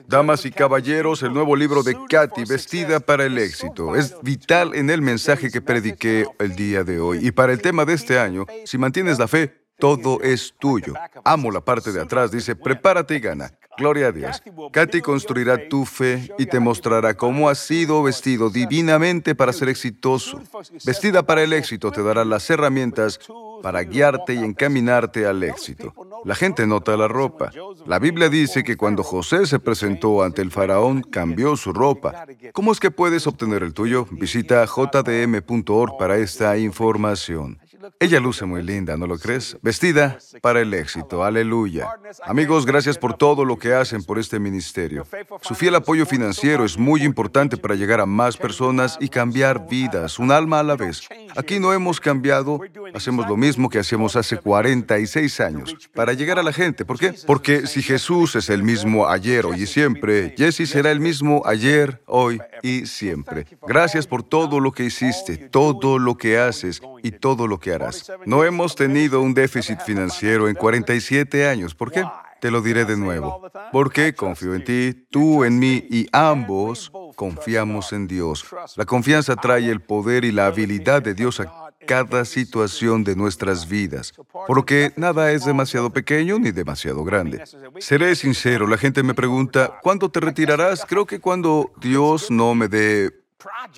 Damas 0.07 0.45
y 0.45 0.51
caballeros, 0.51 1.23
el 1.23 1.33
nuevo 1.33 1.55
libro 1.55 1.83
de 1.83 1.97
Katy, 2.09 2.45
Vestida 2.45 3.01
para 3.01 3.25
el 3.25 3.37
éxito, 3.37 3.95
es 3.95 4.15
vital 4.21 4.73
en 4.73 4.89
el 4.89 5.01
mensaje 5.01 5.51
que 5.51 5.61
prediqué 5.61 6.25
el 6.39 6.55
día 6.55 6.83
de 6.85 6.99
hoy. 6.99 7.25
Y 7.27 7.31
para 7.31 7.51
el 7.51 7.61
tema 7.61 7.83
de 7.83 7.93
este 7.93 8.17
año, 8.17 8.45
si 8.65 8.77
mantienes 8.77 9.19
la 9.19 9.27
fe, 9.27 9.66
todo 9.79 10.21
es 10.21 10.53
tuyo. 10.59 10.93
Amo 11.23 11.51
la 11.51 11.61
parte 11.61 11.91
de 11.91 12.01
atrás, 12.01 12.31
dice, 12.31 12.55
prepárate 12.55 13.15
y 13.15 13.19
gana. 13.19 13.51
Gloria 13.77 14.07
a 14.07 14.11
Dios. 14.11 14.41
Katy 14.71 15.01
construirá 15.01 15.69
tu 15.69 15.85
fe 15.85 16.33
y 16.39 16.47
te 16.47 16.59
mostrará 16.59 17.15
cómo 17.15 17.47
has 17.47 17.59
sido 17.59 18.01
vestido 18.01 18.49
divinamente 18.49 19.35
para 19.35 19.53
ser 19.53 19.69
exitoso. 19.69 20.41
Vestida 20.83 21.23
para 21.23 21.43
el 21.43 21.53
éxito 21.53 21.91
te 21.91 22.01
dará 22.01 22.25
las 22.25 22.49
herramientas 22.49 23.19
para 23.61 23.83
guiarte 23.83 24.33
y 24.33 24.39
encaminarte 24.39 25.27
al 25.27 25.43
éxito. 25.43 25.93
La 26.25 26.33
gente 26.33 26.65
nota 26.65 26.97
la 26.97 27.07
ropa. 27.07 27.51
La 27.85 27.99
Biblia 27.99 28.29
dice 28.29 28.63
que 28.63 28.77
cuando 28.77 29.03
José 29.03 29.45
se 29.45 29.59
presentó 29.59 30.23
ante 30.23 30.41
el 30.41 30.51
faraón, 30.51 31.03
cambió 31.03 31.55
su 31.55 31.71
ropa. 31.71 32.25
¿Cómo 32.53 32.71
es 32.71 32.79
que 32.79 32.91
puedes 32.91 33.27
obtener 33.27 33.61
el 33.61 33.73
tuyo? 33.73 34.07
Visita 34.09 34.65
jdm.org 34.65 35.97
para 35.97 36.17
esta 36.17 36.57
información. 36.57 37.59
Ella 37.99 38.19
luce 38.19 38.45
muy 38.45 38.63
linda, 38.63 38.97
¿no 38.97 39.07
lo 39.07 39.17
crees? 39.17 39.57
Vestida 39.61 40.17
para 40.41 40.61
el 40.61 40.73
éxito. 40.73 41.23
Aleluya. 41.23 41.87
Amigos, 42.23 42.65
gracias 42.65 42.97
por 42.97 43.15
todo 43.15 43.45
lo 43.45 43.57
que 43.57 43.73
hacen 43.73 44.03
por 44.03 44.19
este 44.19 44.39
ministerio. 44.39 45.05
Su 45.41 45.55
fiel 45.55 45.75
apoyo 45.75 46.05
financiero 46.05 46.65
es 46.65 46.77
muy 46.77 47.03
importante 47.03 47.57
para 47.57 47.75
llegar 47.75 47.99
a 47.99 48.05
más 48.05 48.37
personas 48.37 48.97
y 48.99 49.09
cambiar 49.09 49.67
vidas, 49.67 50.19
un 50.19 50.31
alma 50.31 50.59
a 50.59 50.63
la 50.63 50.75
vez. 50.75 51.07
Aquí 51.35 51.59
no 51.59 51.73
hemos 51.73 51.99
cambiado, 51.99 52.59
hacemos 52.93 53.27
lo 53.27 53.37
mismo 53.37 53.69
que 53.69 53.79
hacíamos 53.79 54.15
hace 54.15 54.37
46 54.37 55.39
años, 55.39 55.75
para 55.93 56.13
llegar 56.13 56.39
a 56.39 56.43
la 56.43 56.53
gente. 56.53 56.85
¿Por 56.85 56.99
qué? 56.99 57.13
Porque 57.25 57.67
si 57.67 57.81
Jesús 57.81 58.35
es 58.35 58.49
el 58.49 58.63
mismo 58.63 59.07
ayer, 59.07 59.45
hoy 59.45 59.63
y 59.63 59.67
siempre, 59.67 60.35
Jesse 60.37 60.69
será 60.69 60.91
el 60.91 60.99
mismo 60.99 61.41
ayer, 61.45 62.01
hoy 62.05 62.39
y 62.61 62.85
siempre. 62.85 63.45
Gracias 63.67 64.07
por 64.07 64.23
todo 64.23 64.59
lo 64.59 64.71
que 64.71 64.85
hiciste, 64.85 65.37
todo 65.37 65.99
lo 65.99 66.15
que 66.15 66.37
haces 66.37 66.81
y 67.03 67.11
todo 67.11 67.47
lo 67.47 67.59
que 67.59 67.73
harás. 67.73 68.11
No 68.25 68.43
hemos 68.43 68.75
tenido 68.75 69.21
un 69.21 69.33
déficit 69.33 69.79
financiero 69.81 70.47
en 70.47 70.55
47 70.55 71.47
años. 71.47 71.75
¿Por 71.75 71.91
qué? 71.91 72.03
Te 72.39 72.51
lo 72.51 72.61
diré 72.61 72.85
de 72.85 72.97
nuevo. 72.97 73.49
Porque 73.71 74.13
confío 74.13 74.53
en 74.53 74.63
ti, 74.63 75.07
tú 75.09 75.43
en 75.43 75.57
mí 75.59 75.85
y 75.89 76.07
ambos 76.11 76.91
confiamos 77.15 77.93
en 77.93 78.07
Dios. 78.07 78.45
La 78.75 78.85
confianza 78.85 79.35
trae 79.35 79.69
el 79.69 79.81
poder 79.81 80.23
y 80.23 80.31
la 80.31 80.47
habilidad 80.47 81.01
de 81.01 81.13
Dios 81.15 81.39
a 81.39 81.67
cada 81.87 82.25
situación 82.25 83.03
de 83.03 83.15
nuestras 83.15 83.67
vidas, 83.67 84.13
porque 84.45 84.91
nada 84.97 85.31
es 85.31 85.45
demasiado 85.45 85.91
pequeño 85.91 86.37
ni 86.37 86.51
demasiado 86.51 87.03
grande. 87.03 87.43
Seré 87.79 88.13
sincero, 88.15 88.67
la 88.67 88.77
gente 88.77 89.01
me 89.03 89.13
pregunta, 89.13 89.79
¿cuándo 89.81 90.11
te 90.11 90.19
retirarás? 90.29 90.85
Creo 90.85 91.05
que 91.05 91.19
cuando 91.19 91.71
Dios 91.79 92.29
no 92.29 92.53
me 92.53 92.67
dé 92.67 93.11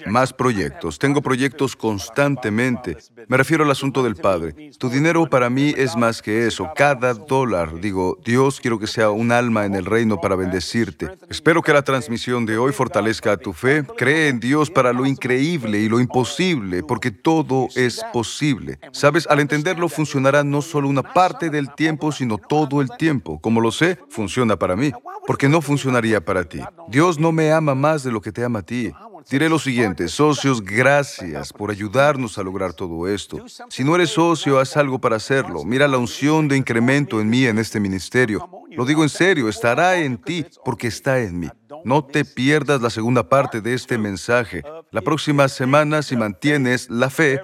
más 0.06 0.34
proyectos. 0.34 1.00
Tengo 1.00 1.22
proyectos 1.22 1.76
constantemente. 1.76 2.98
Me 3.28 3.38
refiero 3.38 3.64
al 3.64 3.72
asunto 3.72 4.04
del 4.04 4.16
Padre. 4.16 4.72
Tu 4.78 4.90
dinero 4.90 5.30
para 5.30 5.50
mí 5.50 5.74
es 5.76 5.96
más 5.96 6.22
que 6.22 6.48
eso. 6.48 6.72
Cada 6.76 7.14
dólar. 7.14 7.80
Digo, 7.80 8.18
Dios, 8.24 8.60
quiero 8.60 8.80
que 8.80 8.88
sea 8.88 9.10
un 9.10 9.32
alma 9.32 9.66
en 9.66 9.76
el 9.76 9.86
reino 9.86 10.20
para 10.22 10.36
bendecirte. 10.36 11.10
Espero 11.30 11.62
que 11.62 11.74
la 11.74 11.82
transmisión 11.82 12.46
de 12.46 12.58
hoy 12.58 12.72
fortalezca 12.72 13.38
tu 13.38 13.54
fe. 13.54 13.84
Cree 13.98 14.30
en 14.30 14.40
Dios 14.40 14.70
para 14.70 14.94
lo 14.94 15.06
increíble 15.06 15.80
y 15.80 15.90
lo 15.90 16.00
imposible, 16.00 16.84
porque 16.84 17.12
todo 17.12 17.68
es 17.76 18.04
posible. 18.14 18.80
Sabes, 18.92 19.28
al 19.28 19.40
entenderlo 19.40 19.90
funcionará 19.90 20.44
no 20.44 20.62
solo 20.62 20.88
una 20.88 21.04
parte 21.04 21.50
del 21.50 21.74
tiempo, 21.74 22.12
sino 22.12 22.38
todo 22.38 22.82
el 22.82 22.90
tiempo. 22.98 23.40
Como 23.42 23.62
lo 23.62 23.72
sé, 23.72 24.00
funciona 24.10 24.58
para 24.58 24.76
mí, 24.76 24.92
porque 25.28 25.50
no 25.50 25.62
funcionaría 25.62 26.24
para 26.24 26.44
ti. 26.46 26.62
Dios 26.88 27.20
no 27.20 27.32
me 27.32 27.52
ama 27.52 27.76
más 27.76 28.04
de 28.04 28.12
lo 28.12 28.22
que 28.22 28.32
te 28.32 28.44
ama 28.44 28.60
a 28.60 28.64
ti. 28.64 28.92
Diré 29.30 29.50
lo 29.50 29.60
siguiente, 29.60 30.08
socios, 30.08 30.62
gracias 30.62 31.52
por 31.54 31.72
ayudarnos 31.72 32.38
a 32.38 32.44
lograr 32.44 32.74
todo 32.74 33.08
esto. 33.08 33.44
Si 33.70 33.84
no 33.84 33.96
eres 33.96 34.12
socio, 34.12 34.60
haz 34.60 34.78
algo 34.78 35.00
para 35.00 35.16
hacerlo. 35.16 35.64
Mira 35.64 35.88
la 35.88 35.98
unción 35.98 36.48
de 36.48 36.58
incremento 36.58 37.20
en 37.20 37.30
mí 37.30 37.46
en 37.46 37.58
este 37.58 37.80
ministerio. 37.80 38.50
Lo 38.72 38.86
digo 38.86 39.04
en 39.04 39.10
serio, 39.10 39.50
estará 39.50 39.98
en 39.98 40.18
ti 40.18 40.46
porque 40.64 40.88
está 40.88 41.20
en 41.20 41.40
mí. 41.40 41.50
No 41.84 42.04
te 42.04 42.26
pierdas 42.26 42.82
la 42.82 42.90
segunda 42.90 43.28
parte 43.28 43.62
de 43.62 43.74
este 43.74 43.98
mensaje. 43.98 44.64
La 44.92 45.02
próxima 45.02 45.48
semana, 45.48 46.02
si 46.02 46.16
mantienes 46.16 46.90
la 46.90 47.10
fe, 47.10 47.42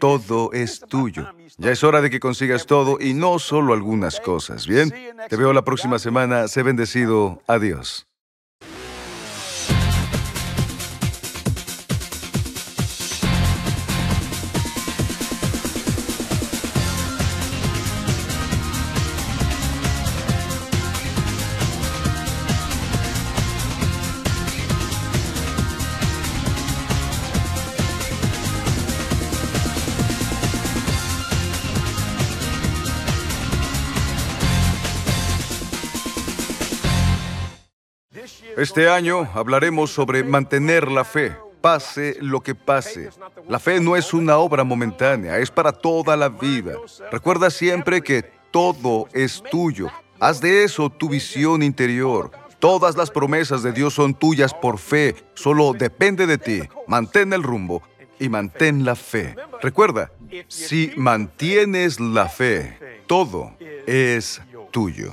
todo 0.00 0.52
es 0.52 0.80
tuyo. 0.80 1.28
Ya 1.58 1.70
es 1.70 1.84
hora 1.84 2.00
de 2.00 2.10
que 2.10 2.20
consigas 2.20 2.66
todo 2.66 2.98
y 3.00 3.14
no 3.14 3.38
solo 3.38 3.72
algunas 3.72 4.20
cosas. 4.20 4.66
Bien, 4.66 4.92
te 5.28 5.36
veo 5.36 5.52
la 5.52 5.64
próxima 5.64 5.98
semana. 5.98 6.48
Sé 6.48 6.62
bendecido. 6.62 7.42
Adiós. 7.46 8.06
Este 38.56 38.88
año 38.88 39.28
hablaremos 39.34 39.90
sobre 39.90 40.24
mantener 40.24 40.90
la 40.90 41.04
fe, 41.04 41.36
pase 41.60 42.16
lo 42.20 42.40
que 42.40 42.54
pase. 42.54 43.10
La 43.48 43.58
fe 43.58 43.80
no 43.80 43.96
es 43.96 44.14
una 44.14 44.38
obra 44.38 44.64
momentánea, 44.64 45.38
es 45.38 45.50
para 45.50 45.72
toda 45.72 46.16
la 46.16 46.30
vida. 46.30 46.72
Recuerda 47.12 47.50
siempre 47.50 48.00
que 48.00 48.24
todo 48.50 49.08
es 49.12 49.42
tuyo. 49.50 49.88
Haz 50.18 50.40
de 50.40 50.64
eso 50.64 50.88
tu 50.88 51.10
visión 51.10 51.62
interior. 51.62 52.30
Todas 52.58 52.96
las 52.96 53.10
promesas 53.10 53.62
de 53.62 53.72
Dios 53.72 53.92
son 53.92 54.14
tuyas 54.14 54.54
por 54.54 54.78
fe. 54.78 55.14
Solo 55.34 55.74
depende 55.74 56.26
de 56.26 56.38
ti. 56.38 56.62
Mantén 56.86 57.34
el 57.34 57.42
rumbo 57.42 57.82
y 58.18 58.30
mantén 58.30 58.86
la 58.86 58.94
fe. 58.94 59.36
Recuerda, 59.60 60.10
si 60.48 60.92
mantienes 60.96 62.00
la 62.00 62.30
fe, 62.30 63.02
todo 63.06 63.52
es 63.86 64.40
tuyo. 64.70 65.12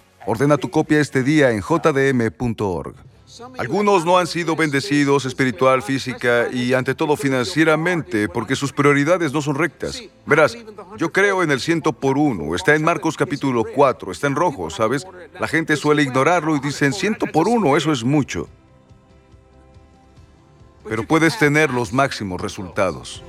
Ordena 0.25 0.57
tu 0.57 0.69
copia 0.69 0.99
este 0.99 1.23
día 1.23 1.51
en 1.51 1.61
jdm.org. 1.61 2.95
Algunos 3.57 4.05
no 4.05 4.17
han 4.17 4.27
sido 4.27 4.55
bendecidos 4.55 5.25
espiritual, 5.25 5.81
física 5.81 6.47
y 6.51 6.73
ante 6.73 6.93
todo 6.93 7.15
financieramente 7.15 8.27
porque 8.27 8.55
sus 8.55 8.73
prioridades 8.73 9.31
no 9.31 9.41
son 9.41 9.55
rectas. 9.55 10.01
Verás, 10.25 10.57
yo 10.97 11.11
creo 11.11 11.41
en 11.41 11.49
el 11.49 11.61
ciento 11.61 11.93
por 11.93 12.17
uno, 12.17 12.55
está 12.55 12.75
en 12.75 12.83
Marcos 12.83 13.15
capítulo 13.15 13.63
4, 13.63 14.11
está 14.11 14.27
en 14.27 14.35
rojo, 14.35 14.69
¿sabes? 14.69 15.07
La 15.39 15.47
gente 15.47 15.77
suele 15.77 16.03
ignorarlo 16.03 16.55
y 16.55 16.59
dicen 16.59 16.93
ciento 16.93 17.25
por 17.25 17.47
uno, 17.47 17.77
eso 17.77 17.91
es 17.91 18.03
mucho. 18.03 18.49
Pero 20.87 21.07
puedes 21.07 21.39
tener 21.39 21.71
los 21.71 21.93
máximos 21.93 22.41
resultados. 22.41 23.23